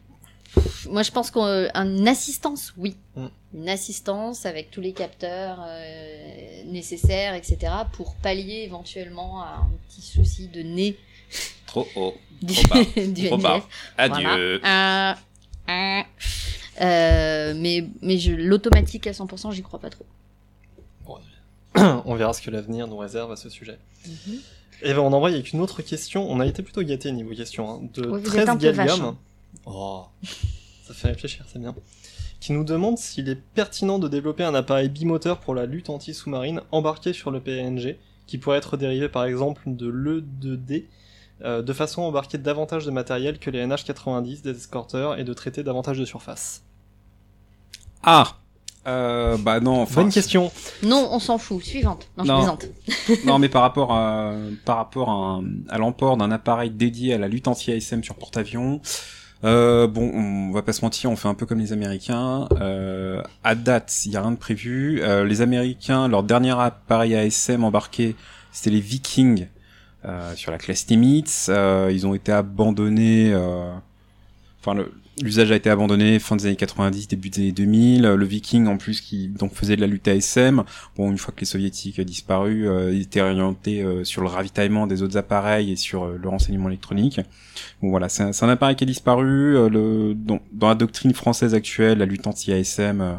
[0.88, 3.26] moi je pense qu'une assistance oui Mm.
[3.54, 10.02] une assistance avec tous les capteurs euh, nécessaires etc pour pallier éventuellement à un petit
[10.02, 10.96] souci de nez
[11.66, 12.14] Trop haut.
[12.40, 13.04] du, Trop bas.
[13.06, 13.56] du Trop bas.
[13.56, 13.66] NGF.
[13.98, 14.58] Adieu.
[14.60, 15.10] Voilà.
[15.10, 15.14] Euh,
[15.68, 16.02] euh.
[16.80, 20.06] Euh, mais mais je l'automatique à 100% j'y crois pas trop
[22.06, 23.78] On verra ce que l'avenir nous réserve à ce sujet.
[24.82, 26.28] Et ben on envoie avec une autre question.
[26.30, 27.70] On a été plutôt gâté niveau question.
[27.70, 28.58] Hein, de vous 13 êtes
[29.66, 30.06] Oh,
[30.86, 31.74] ça fait réfléchir, c'est bien.
[32.40, 36.62] Qui nous demande s'il est pertinent de développer un appareil bimoteur pour la lutte anti-sous-marine
[36.70, 37.96] embarqué sur le PNG,
[38.26, 40.84] qui pourrait être dérivé par exemple de l'E2D,
[41.42, 45.32] euh, de façon à embarquer davantage de matériel que les NH90 des escorteurs et de
[45.34, 46.62] traiter davantage de surface.
[48.02, 48.36] Ah
[48.86, 50.02] euh, Bah non, enfin...
[50.02, 50.52] Bonne question.
[50.82, 52.36] non on s'en fout suivante non, je Non.
[52.38, 52.66] plaisante
[53.26, 54.34] non, mais par rapport à,
[54.64, 58.80] par rapport à l'emport d'un appareil dédié à la lutte anti-ASM sur porte-avions,
[59.44, 62.48] euh, bon, on va pas se mentir, on fait un peu comme les Américains.
[62.60, 65.00] Euh, à date, il y a rien de prévu.
[65.02, 68.16] Euh, les Américains, leur dernier appareil ASM embarqué,
[68.52, 69.46] c'était les Vikings
[70.04, 71.46] euh, sur la classe Nimitz.
[71.50, 73.32] Euh, ils ont été abandonnés.
[74.60, 78.02] Enfin, le- l'usage a été abandonné fin des années 90, début des années 2000.
[78.02, 80.62] Le Viking, en plus, qui donc faisait de la lutte ASM.
[80.96, 84.28] Bon, une fois que les soviétiques ont disparu, euh, ils étaient orientés euh, sur le
[84.28, 87.20] ravitaillement des autres appareils et sur euh, le renseignement électronique.
[87.82, 89.56] Bon, voilà, c'est un, c'est un appareil qui a disparu.
[89.56, 93.14] euh, le, dans, dans la doctrine française actuelle, la lutte anti-ASM euh,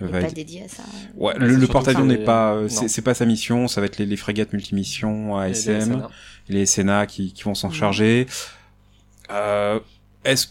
[0.00, 0.82] Il est va pas être- dédié à ça
[1.16, 3.68] Ouais, Bah, le, porte-avions n'est pas, euh, c'est pas sa mission.
[3.68, 6.10] Ça va être les, les frégates multimissions Et les ASM SNA.
[6.48, 7.74] les SNA qui, qui vont s'en Mhm.
[7.74, 8.26] charger.
[9.30, 9.78] Euh,
[10.24, 10.48] est-ce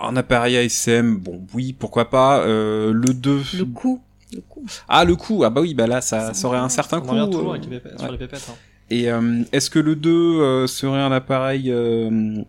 [0.00, 2.40] un appareil ASM, bon, oui, pourquoi pas.
[2.40, 3.42] Euh, le 2.
[3.58, 4.00] Le coût.
[4.34, 4.64] Le coût.
[4.88, 5.44] Ah, le coût.
[5.44, 7.08] Ah bah oui, bah là, ça, Ça aurait un certain On coût.
[7.14, 8.12] revient toujours euh, avec les pépettes- sur ouais.
[8.12, 8.46] les pépettes.
[8.50, 8.54] hein.
[8.90, 12.42] Et euh, est-ce que le 2 euh, serait un appareil euh,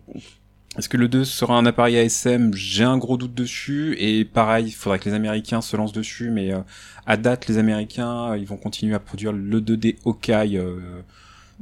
[0.76, 4.66] est-ce que le 2 sera un appareil ASM J'ai un gros doute dessus et pareil,
[4.66, 6.58] il faudrait que les Américains se lancent dessus mais euh,
[7.06, 10.76] à date les Américains, euh, ils vont continuer à produire le 2D Hawkeye euh,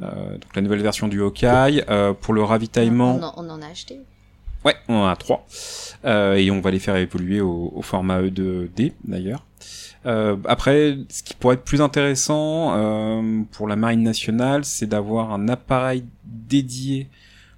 [0.03, 3.21] euh, donc la nouvelle version du Hawkeye euh, pour le ravitaillement.
[3.23, 4.01] On, en, on en a acheté.
[4.65, 5.47] Ouais, on en a trois.
[6.05, 9.45] Euh, et on va les faire évoluer au, au format E2D d'ailleurs.
[10.07, 15.33] Euh, après, ce qui pourrait être plus intéressant euh, pour la marine nationale, c'est d'avoir
[15.33, 17.09] un appareil dédié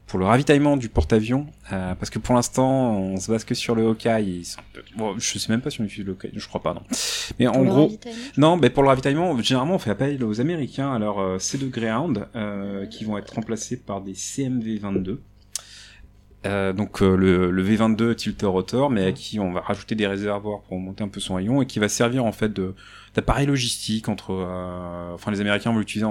[0.07, 3.75] pour le ravitaillement du porte-avions, euh, parce que pour l'instant, on se base que sur
[3.75, 4.39] le Hawkeye.
[4.41, 4.61] et sont
[4.97, 6.83] Bon, je sais même pas si on utilise le Hawkeye, je crois pas, non.
[7.41, 8.19] Mais en Pour le gros, ravitaillement.
[8.37, 12.29] non, mais pour le ravitaillement, généralement, on fait appel aux Américains, leur euh, C2 Greyhound,
[12.37, 15.19] euh, qui vont être remplacés par des CMV-22.
[16.45, 20.07] Euh, donc euh, le, le V22 tilter rotor, mais à qui on va rajouter des
[20.07, 22.53] réservoirs pour monter un peu son rayon et qui va servir en fait
[23.15, 26.07] d'appareil logistique entre, euh, enfin les Américains vont l'utiliser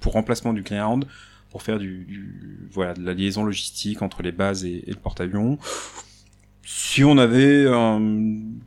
[0.00, 1.06] pour remplacement du Greyhound
[1.50, 4.96] pour faire du, du- voilà de la liaison logistique entre les bases et, et le
[4.96, 5.58] porte-avions.
[6.64, 7.66] Si on avait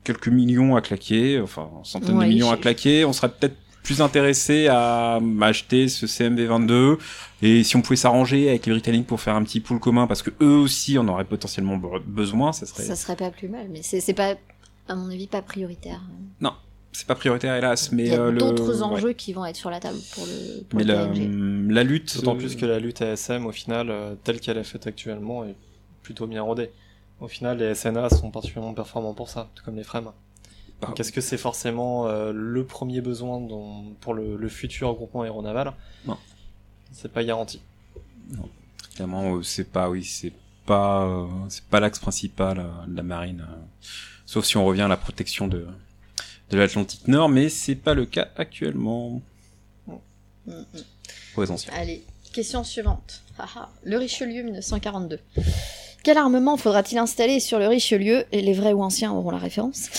[0.04, 3.56] quelques millions à claquer, enfin centaines Ouais, de millions à claquer, on serait peut-être
[3.86, 6.98] plus intéressé à acheter ce CMV22
[7.42, 10.22] et si on pouvait s'arranger avec les Britanniques pour faire un petit pool commun parce
[10.24, 13.68] que eux aussi en auraient potentiellement be- besoin, ça serait Ça serait pas plus mal,
[13.72, 14.36] mais c'est pas,
[14.90, 16.02] à mon avis, pas prioritaire.
[16.92, 18.84] c'est pas prioritaire hélas, mais Il y a euh, le- d'autres ouais.
[18.84, 22.36] enjeux qui vont être sur la table pour le, pour Mais le la, lutte D'autant
[22.36, 25.56] euh, plus que la lutte ASM, au final, euh, telle qu'elle est faite actuellement, est
[26.04, 26.72] plutôt bien rodée.
[27.20, 30.12] Au final, les SNA sont particulièrement performants pour ça, tout comme les frames.
[30.82, 34.94] Bah, Donc est-ce que c'est forcément euh, le premier besoin dont- pour le, le futur
[34.94, 35.74] groupement aéronaval?
[36.06, 36.18] Non.
[36.92, 37.62] C'est pas garanti.
[38.96, 40.34] Clairement, euh, c'est pas, oui, c'est
[40.66, 43.46] pas, euh, c'est pas l'axe principal euh, de la marine.
[43.50, 43.56] euh,
[44.26, 45.68] sauf si on revient à la protection de,
[46.50, 49.22] de l'Atlantique Nord, mais c'est pas le cas actuellement.
[49.88, 49.94] Mm,
[50.48, 50.64] mm.
[51.34, 51.74] Pour l'essentiel.
[51.76, 52.04] Allez,
[52.34, 53.22] question suivante.
[53.84, 55.20] Le Richelieu 1942.
[56.06, 59.90] Quel armement faudra-t-il installer sur le Richelieu les vrais ou anciens auront la référence.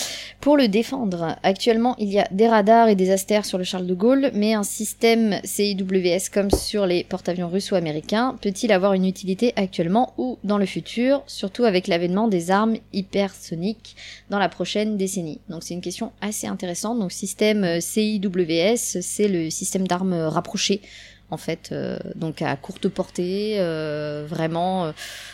[0.41, 3.89] Pour le défendre, actuellement il y a des radars et des astères sur le Charles
[3.89, 8.93] de Gaulle, mais un système CIWS comme sur les porte-avions russes ou américains peut-il avoir
[8.93, 13.97] une utilité actuellement ou dans le futur, surtout avec l'avènement des armes hypersoniques
[14.31, 15.41] dans la prochaine décennie?
[15.49, 17.01] Donc c'est une question assez intéressante.
[17.01, 20.83] Donc système CIWS, c'est le système d'armes rapprochées
[21.31, 24.93] en fait, euh, donc à courte portée, euh, vraiment, euh,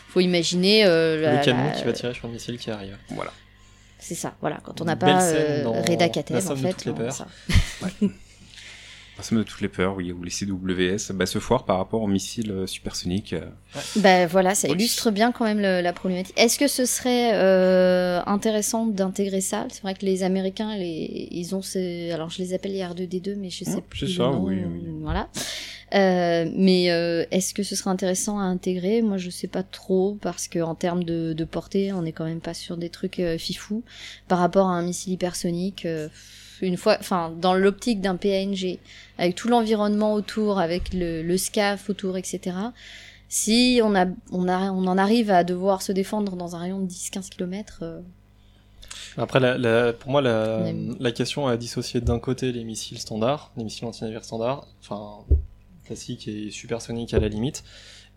[0.09, 2.97] faut imaginer euh, la- le canon la- qui va tirer sur le missile qui arrive.
[3.11, 3.33] Voilà.
[3.99, 6.09] C'est ça, voilà, quand on n'a pas euh, Reda
[6.51, 6.73] en fait.
[6.91, 7.11] on-.
[7.13, 7.27] Ça
[9.31, 12.51] de toutes les peurs, oui, ou les CWS, bah, se foire par rapport aux missiles
[12.51, 13.33] euh, supersoniques.
[13.33, 13.47] euh.
[13.97, 16.35] Ben voilà, ça illustre bien quand même le- la problématique.
[16.39, 19.67] Est-ce que ce serait euh, intéressant d'intégrer ça?
[19.71, 22.11] C'est vrai que les Américains, les, ils ont ces...
[22.11, 24.57] Alors je les appelle les R2D2, mais je sais Ouais, plus c'est ça, nom, oui,
[24.65, 24.81] oui.
[25.01, 25.29] Voilà.
[25.95, 29.03] Euh, mais euh, est-ce que ce serait intéressant à intégrer?
[29.03, 32.25] Moi, je sais pas trop parce que en termes de, de portée, on est quand
[32.25, 33.83] même pas sur des trucs euh, fifous
[34.27, 35.85] par rapport à un missile hypersonique.
[36.63, 38.79] Euh, une fois, enfin, dans l'optique d'un PNG,
[39.19, 42.57] avec tout l'environnement autour, avec le, le SCAF autour, etc.
[43.29, 46.81] Si on, a, on, a, on en arrive à devoir se défendre dans un rayon
[46.81, 47.83] de 10-15 km,
[49.17, 50.67] Après, la, la- pour moi, la,
[51.01, 55.25] la question est à dissocier d'un côté les missiles standards, les missiles antinavires standards, enfin
[55.85, 57.65] classiques et supersoniques à la limite,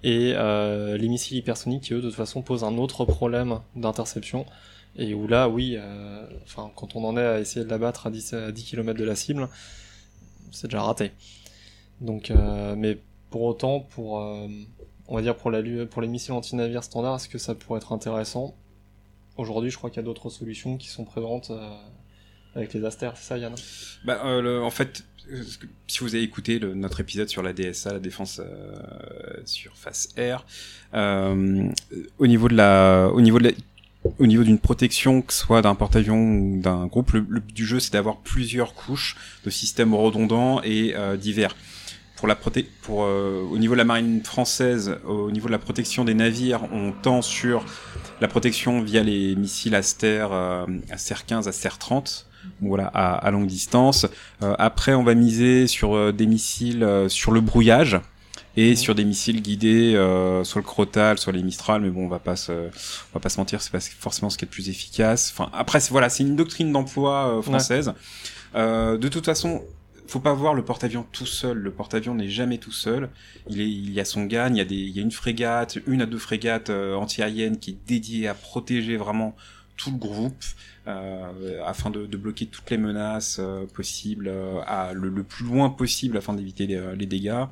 [0.04, 4.46] et euh, les missiles hypersoniques qui eux de toute façon posent un autre problème d'interception,
[4.98, 6.26] et où là, oui, euh,
[6.76, 9.16] quand on en est à essayer de l'abattre à 10, à 10 km de la
[9.16, 9.50] cible,
[10.52, 11.12] c'est déjà raté.
[12.02, 12.98] Donc, euh, mais
[13.30, 14.48] pour autant, pour euh,
[15.08, 15.52] on va dire pour
[15.90, 18.56] pour les missiles antinavires standards, est-ce que ça pourrait être intéressant?
[19.38, 21.52] Aujourd'hui, je crois qu'il y a d'autres solutions qui sont présentes
[22.56, 23.54] avec les c'est ça, Yann?
[24.06, 25.04] Bah, en fait,
[25.88, 30.46] si vous avez écouté notre épisode sur la DSA, la défense euh, surface air,
[30.94, 33.52] au niveau de la, au niveau de la,
[34.20, 37.56] au niveau d'une protection, que ce soit d'un porte-avions ou d'un groupe, le, le but
[37.56, 41.56] du jeu c'est d'avoir plusieurs couches de systèmes redondants et euh, divers.
[42.16, 45.60] Pour la proté pour euh, au niveau de la marine française, au niveau de la
[45.60, 47.66] protection des navires, on tend sur
[48.22, 52.28] la protection via les missiles Aster, euh, Aster 15, Aster 30,
[52.62, 54.08] voilà, à, à longue distance.
[54.42, 58.00] Euh, après, on va miser sur euh, des missiles sur le brouillage
[58.58, 58.76] et Mhm.
[58.76, 62.20] sur des missiles guidés euh, sur le Crotal, sur les Mistral, mais bon, on va
[62.20, 64.70] pas se, on va pas se mentir, c'est pas forcément ce qui est le plus
[64.70, 65.34] efficace.
[65.36, 67.94] Enfin, après, c'est voilà, c'est une doctrine d'emploi euh, française.
[68.56, 69.64] Euh, de toute façon,
[70.08, 71.58] faut pas voir le porte-avions tout seul.
[71.58, 73.10] Le porte-avions n'est jamais tout seul.
[73.50, 75.12] Il, est, il y a son gagne, il y a, des, il y a une
[75.12, 79.36] frégate, une à deux frégates euh, anti-aériennes qui est dédiée à protéger vraiment
[79.78, 80.44] tout le groupe
[80.88, 85.44] euh, afin de, de, bloquer toutes les menaces euh, possibles euh, à le, le, plus
[85.46, 87.44] loin possible afin d'éviter les, les, dégâts.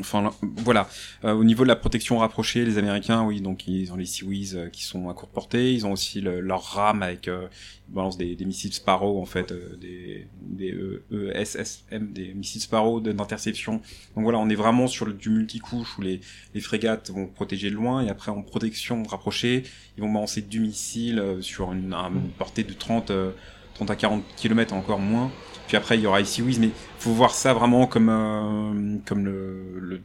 [0.00, 0.88] Enfin voilà.
[1.24, 4.54] Euh, au niveau de la protection rapprochée, les Américains, oui, donc ils ont les Seawees
[4.54, 5.72] euh, qui sont à courte portée.
[5.72, 7.46] Ils ont aussi le, leur rame avec euh,
[7.88, 10.74] ils balancent des, missiles Sparrow en fait, euh, des des
[11.34, 13.74] ESSM, des missiles Sparrow d'interception.
[14.14, 16.20] Donc voilà, on est vraiment sur le, du multicouche où les
[16.60, 19.64] frégates vont protéger de loin et après en protection rapprochée,
[19.96, 23.12] ils vont balancer du missile sur une, une portée de 30
[23.74, 25.30] 30 à 40 km encore moins.
[25.70, 29.24] Puis après, il y aura ici Wiz, mais faut voir ça vraiment comme euh, comme
[29.24, 30.00] le, le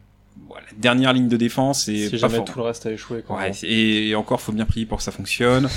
[0.47, 2.45] voilà, dernière ligne de défense et si pas jamais fort.
[2.45, 3.24] tout le reste a échoué.
[3.24, 5.68] Quoi, ouais, et, et, encore, faut bien prier pour que ça fonctionne.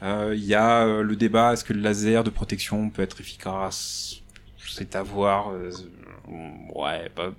[0.00, 3.20] Il euh, y a euh, le débat est-ce que le laser de protection peut être
[3.20, 4.22] efficace?
[4.66, 5.50] C'est à voir.
[5.50, 5.70] Euh,
[6.74, 7.34] ouais, bah,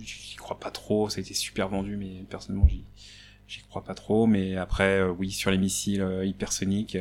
[0.00, 1.10] j'y crois pas trop.
[1.10, 2.82] Ça a été super vendu, mais personnellement, j'y
[3.46, 4.26] j'y crois pas trop.
[4.26, 6.96] Mais après, euh, oui, sur les missiles hypersoniques,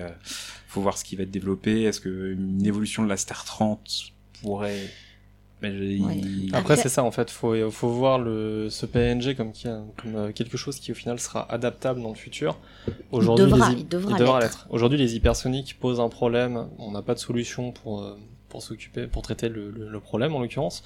[0.68, 1.84] faut voir ce qui va être développé.
[1.84, 4.12] Est-ce que une évolution de la Star 30
[4.46, 4.90] pourrait
[5.62, 6.50] mais il...
[6.50, 9.68] Après, Après c'est ça en fait, faut faut voir le ce PNG comme, qui,
[10.02, 12.58] comme quelque chose qui au final sera adaptable dans le futur.
[13.12, 14.68] Aujourd'hui, il devra, les, il devra, il devra l'être.
[14.70, 16.68] Aujourd'hui, les hypersoniques posent un problème.
[16.78, 18.18] On n'a pas de solution pour
[18.56, 20.82] pour s'occuper, pour traiter le, le, le problème en l'occurrence.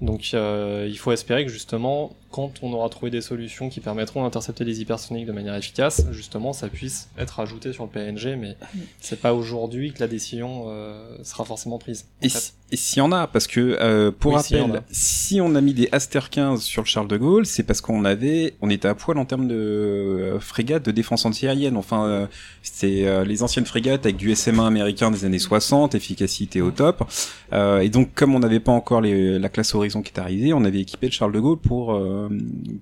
[0.00, 4.24] Donc euh, il faut espérer que justement, quand on aura trouvé des solutions qui permettront
[4.24, 8.56] d'intercepter les hypersoniques de manière efficace, justement, ça puisse être ajouté sur le PNG, mais
[9.00, 12.06] c'est pas aujourd'hui que la décision euh, sera forcément prise.
[12.20, 15.54] Et s'il si y en a, parce que euh, pour Oui, rappel, s'il si on
[15.54, 18.70] a mis des Aster 15 sur le Charles de Gaulle, c'est parce qu'on avait, on
[18.70, 21.76] était à poil en termes de euh, frégates de défense antiaérienne.
[21.76, 22.26] Enfin, euh,
[22.62, 27.04] c'est euh, les anciennes frégates avec du SMA américain des années 60, efficacité au top.
[27.52, 30.52] Euh, et donc, comme on n'avait pas encore les, la classe Horizon qui est arrivée,
[30.54, 32.28] on avait équipé le Charles de Gaulle pour euh,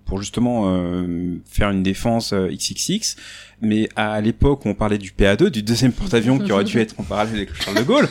[0.05, 3.17] pour justement euh, faire une défense XXX.
[3.63, 6.95] Mais à l'époque où on parlait du PA2, du deuxième porte-avions qui aurait dû être
[6.99, 8.09] en parallèle avec le Charles de Gaulle,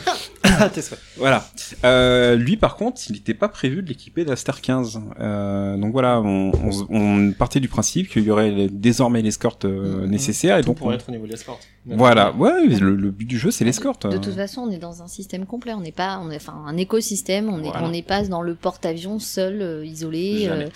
[1.18, 1.50] voilà.
[1.84, 5.02] Euh, lui, par contre, il n'était pas prévu de l'équiper d'Aster 15.
[5.20, 10.06] Euh, donc voilà, on, on, on, partait du principe qu'il y aurait désormais l'escorte euh,
[10.08, 10.58] nécessaire.
[10.58, 11.68] Et donc, pour on- être au niveau de l'escorte.
[11.96, 14.08] Voilà, ouais, le, le but du jeu, c'est l'escorte.
[14.08, 15.74] De toute façon, on est dans un système complet.
[15.74, 17.50] On n'est pas, on est, enfin, un écosystème.
[17.50, 17.84] On est, Voilà.
[17.86, 20.48] on n'est pas dans le porte-avions seul, euh, isolé.
[20.50, 20.68] Euh,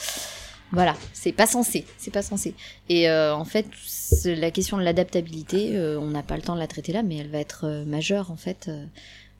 [0.71, 2.55] voilà, c'est pas censé, c'est pas censé.
[2.89, 6.55] Et euh, en fait, c'est la question de l'adaptabilité, euh, on n'a pas le temps
[6.55, 8.83] de la traiter là, mais elle va être euh, majeure en fait euh,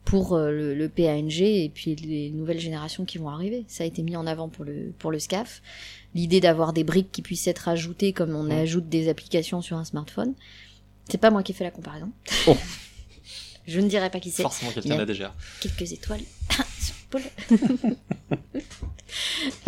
[0.04, 3.64] pour le, le PANG et puis les nouvelles générations qui vont arriver.
[3.66, 5.60] Ça a été mis en avant pour le pour le SCAF.
[6.14, 9.84] L'idée d'avoir des briques qui puissent être ajoutées comme on ajoute des applications sur un
[9.84, 10.34] smartphone.
[11.08, 12.10] C'est pas moi qui ai fait la comparaison.
[12.46, 12.56] Oh.
[13.66, 15.34] Je ne dirai pas qui c'est Forcément quelqu'un l'a déjà.
[15.60, 16.20] quelques étoiles
[16.80, 16.94] sur.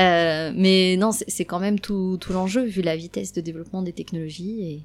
[0.00, 3.92] Euh, mais non, c'est quand même tout, tout l'enjeu vu la vitesse de développement des
[3.92, 4.82] technologies et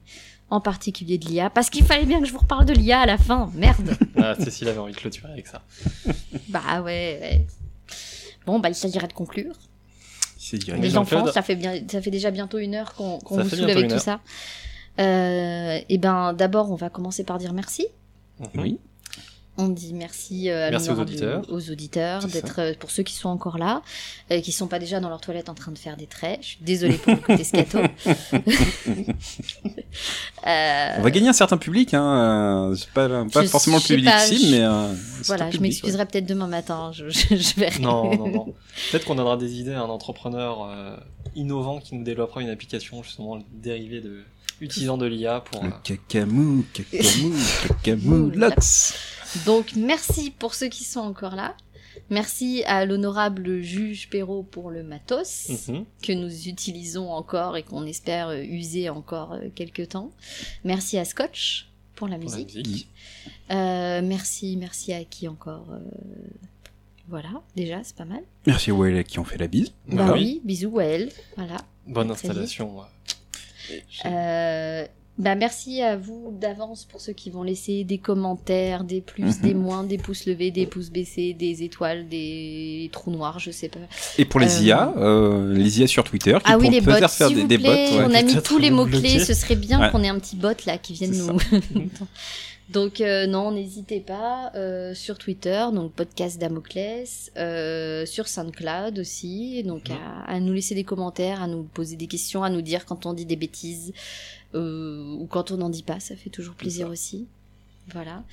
[0.52, 1.50] en particulier de l'IA.
[1.50, 3.96] Parce qu'il fallait bien que je vous reparle de l'IA à la fin, merde.
[4.18, 5.64] Ah, Cécile avait envie de clôturer avec ça.
[6.50, 7.48] bah ouais, ouais.
[8.46, 9.56] Bon, bah il s'agirait de conclure.
[10.80, 13.88] Les enfants, ça fait bien, ça fait déjà bientôt une heure qu'on Ça vous une
[13.88, 14.02] tout heure.
[14.02, 14.22] ça.
[15.00, 17.88] Euh, et ben d'abord, on va commencer par dire merci.
[18.40, 18.48] Mhm.
[18.58, 18.80] Oui.
[19.58, 21.44] On dit merci, euh, à Merci aux auditeurs.
[21.50, 23.82] aux auditeurs d'être euh, pour ceux qui sont encore là,
[24.32, 26.40] euh, qui sont pas déjà dans leur toilette en train de faire des traits.
[26.42, 27.80] Je suis désolée pour le côté scato.
[30.48, 32.74] Euh, On va gagner un certain public, hein.
[32.76, 34.94] C'est pas, pas Je forcément le public pas, cible, je- mais euh,
[35.26, 36.92] voilà, je m'excuserai peut-être demain matin.
[36.94, 37.80] Je, je, je verrai.
[37.80, 38.46] Non, non, non.
[38.92, 40.98] Peut-être qu'on donnera des idées à un entrepreneur euh,
[41.36, 44.24] innovant qui nous développera une application justement dérivée de
[44.60, 45.62] utilisant de l'IA pour.
[45.62, 45.68] ouais.
[45.68, 47.36] euh, Le cacamou, cacamou,
[47.68, 48.50] cacamou, lots.
[49.46, 51.56] Donc merci pour ceux qui sont encore là.
[52.10, 55.86] Merci à l'honorable juge Perrault pour le matos mhm.
[56.04, 60.12] que nous utilisons encore et qu'on espère euh, user encore euh, quelques temps.
[60.66, 62.88] Merci à Scotch pour la pour la musique.
[63.52, 65.80] Euh, merci, merci à qui encore euh,
[67.08, 68.24] Voilà, déjà, c'est pas mal.
[68.46, 69.72] Merci aux Whale qui ont fait la bise.
[69.88, 71.12] Bah, Bah oui, bisous à elle.
[71.38, 71.58] Voilà.
[71.88, 72.82] Bonne installation.
[74.06, 74.86] Euh,
[75.18, 79.42] bah merci à vous d'avance pour ceux qui vont laisser des commentaires, des plus, Mhm.
[79.44, 83.68] des moins, des pouces levés, des pouces baissés, des étoiles, des trous noirs, je sais
[83.70, 83.80] pas.
[84.18, 86.94] Et pour les Euh, IA, euh, les IA sur Twitter, qui Ah oui, les bots,
[87.08, 87.98] faire des, vous des plaît, bots.
[87.98, 88.06] ouais.
[88.08, 89.92] on a mis tous les mots-clés, ce serait bien Ouais.
[89.92, 91.38] qu'on ait un petit bot là qui vienne nous...
[92.74, 99.64] donc euh, non, n'hésitez pas, euh, sur Twitter, donc podcast Damoclès, euh, sur SoundCloud aussi,
[99.64, 99.96] donc Mhm.
[99.98, 103.06] à, à nous laisser des commentaires, à nous poser des questions, à nous dire quand
[103.06, 103.94] on dit des bêtises,
[104.56, 107.28] euh, ou quand on n'en dit pas, ça fait toujours plaisir aussi.
[107.94, 108.24] Voilà.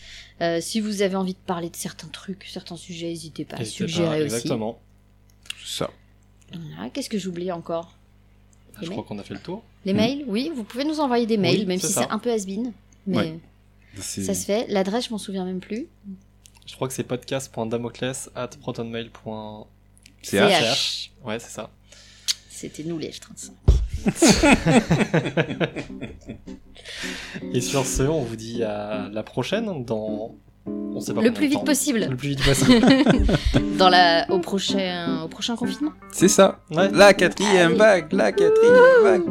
[0.43, 3.61] Euh, si vous avez envie de parler de certains trucs, certains sujets, n'hésitez pas à
[3.61, 4.34] N'hésitez pas, suggérer aussi.
[4.36, 4.78] Exactement.
[5.64, 5.91] Ça.
[6.53, 6.91] Voilà.
[6.91, 7.95] Qu'est-ce que j'oublie encore?
[8.80, 9.62] Je crois qu'on a fait le tour.
[9.84, 10.24] Les mails?
[10.28, 12.72] Oui, vous pouvez nous envoyer des mails, Oui, même si c'est un peu has-been.
[13.07, 13.39] Mais Ouais.
[13.97, 14.66] Ça se fait.
[14.68, 15.86] L'adresse, je m'en souviens même plus.
[16.66, 21.12] Je crois que c'est podcast.damocles at protonmail.ch.
[21.24, 21.70] Ouais, c'est ça.
[22.51, 23.51] C'était nous les F35.
[27.53, 30.34] Et sur ce, on vous dit à la prochaine dans.
[30.66, 31.64] On sait pas Le plus vite temps.
[31.64, 32.07] possible.
[32.11, 32.84] Le plus vite possible.
[33.78, 35.93] Dans la, au, prochain, au prochain confinement.
[36.12, 36.61] C'est ça.
[36.70, 36.91] Ouais.
[36.93, 37.76] La quatrième Allez.
[37.78, 39.22] vague, la quatrième vague.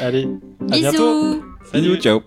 [0.00, 0.28] Allez,
[0.70, 1.34] à bientôt.
[1.34, 1.88] Bisous Salut.
[1.88, 2.22] Bisous, ciao.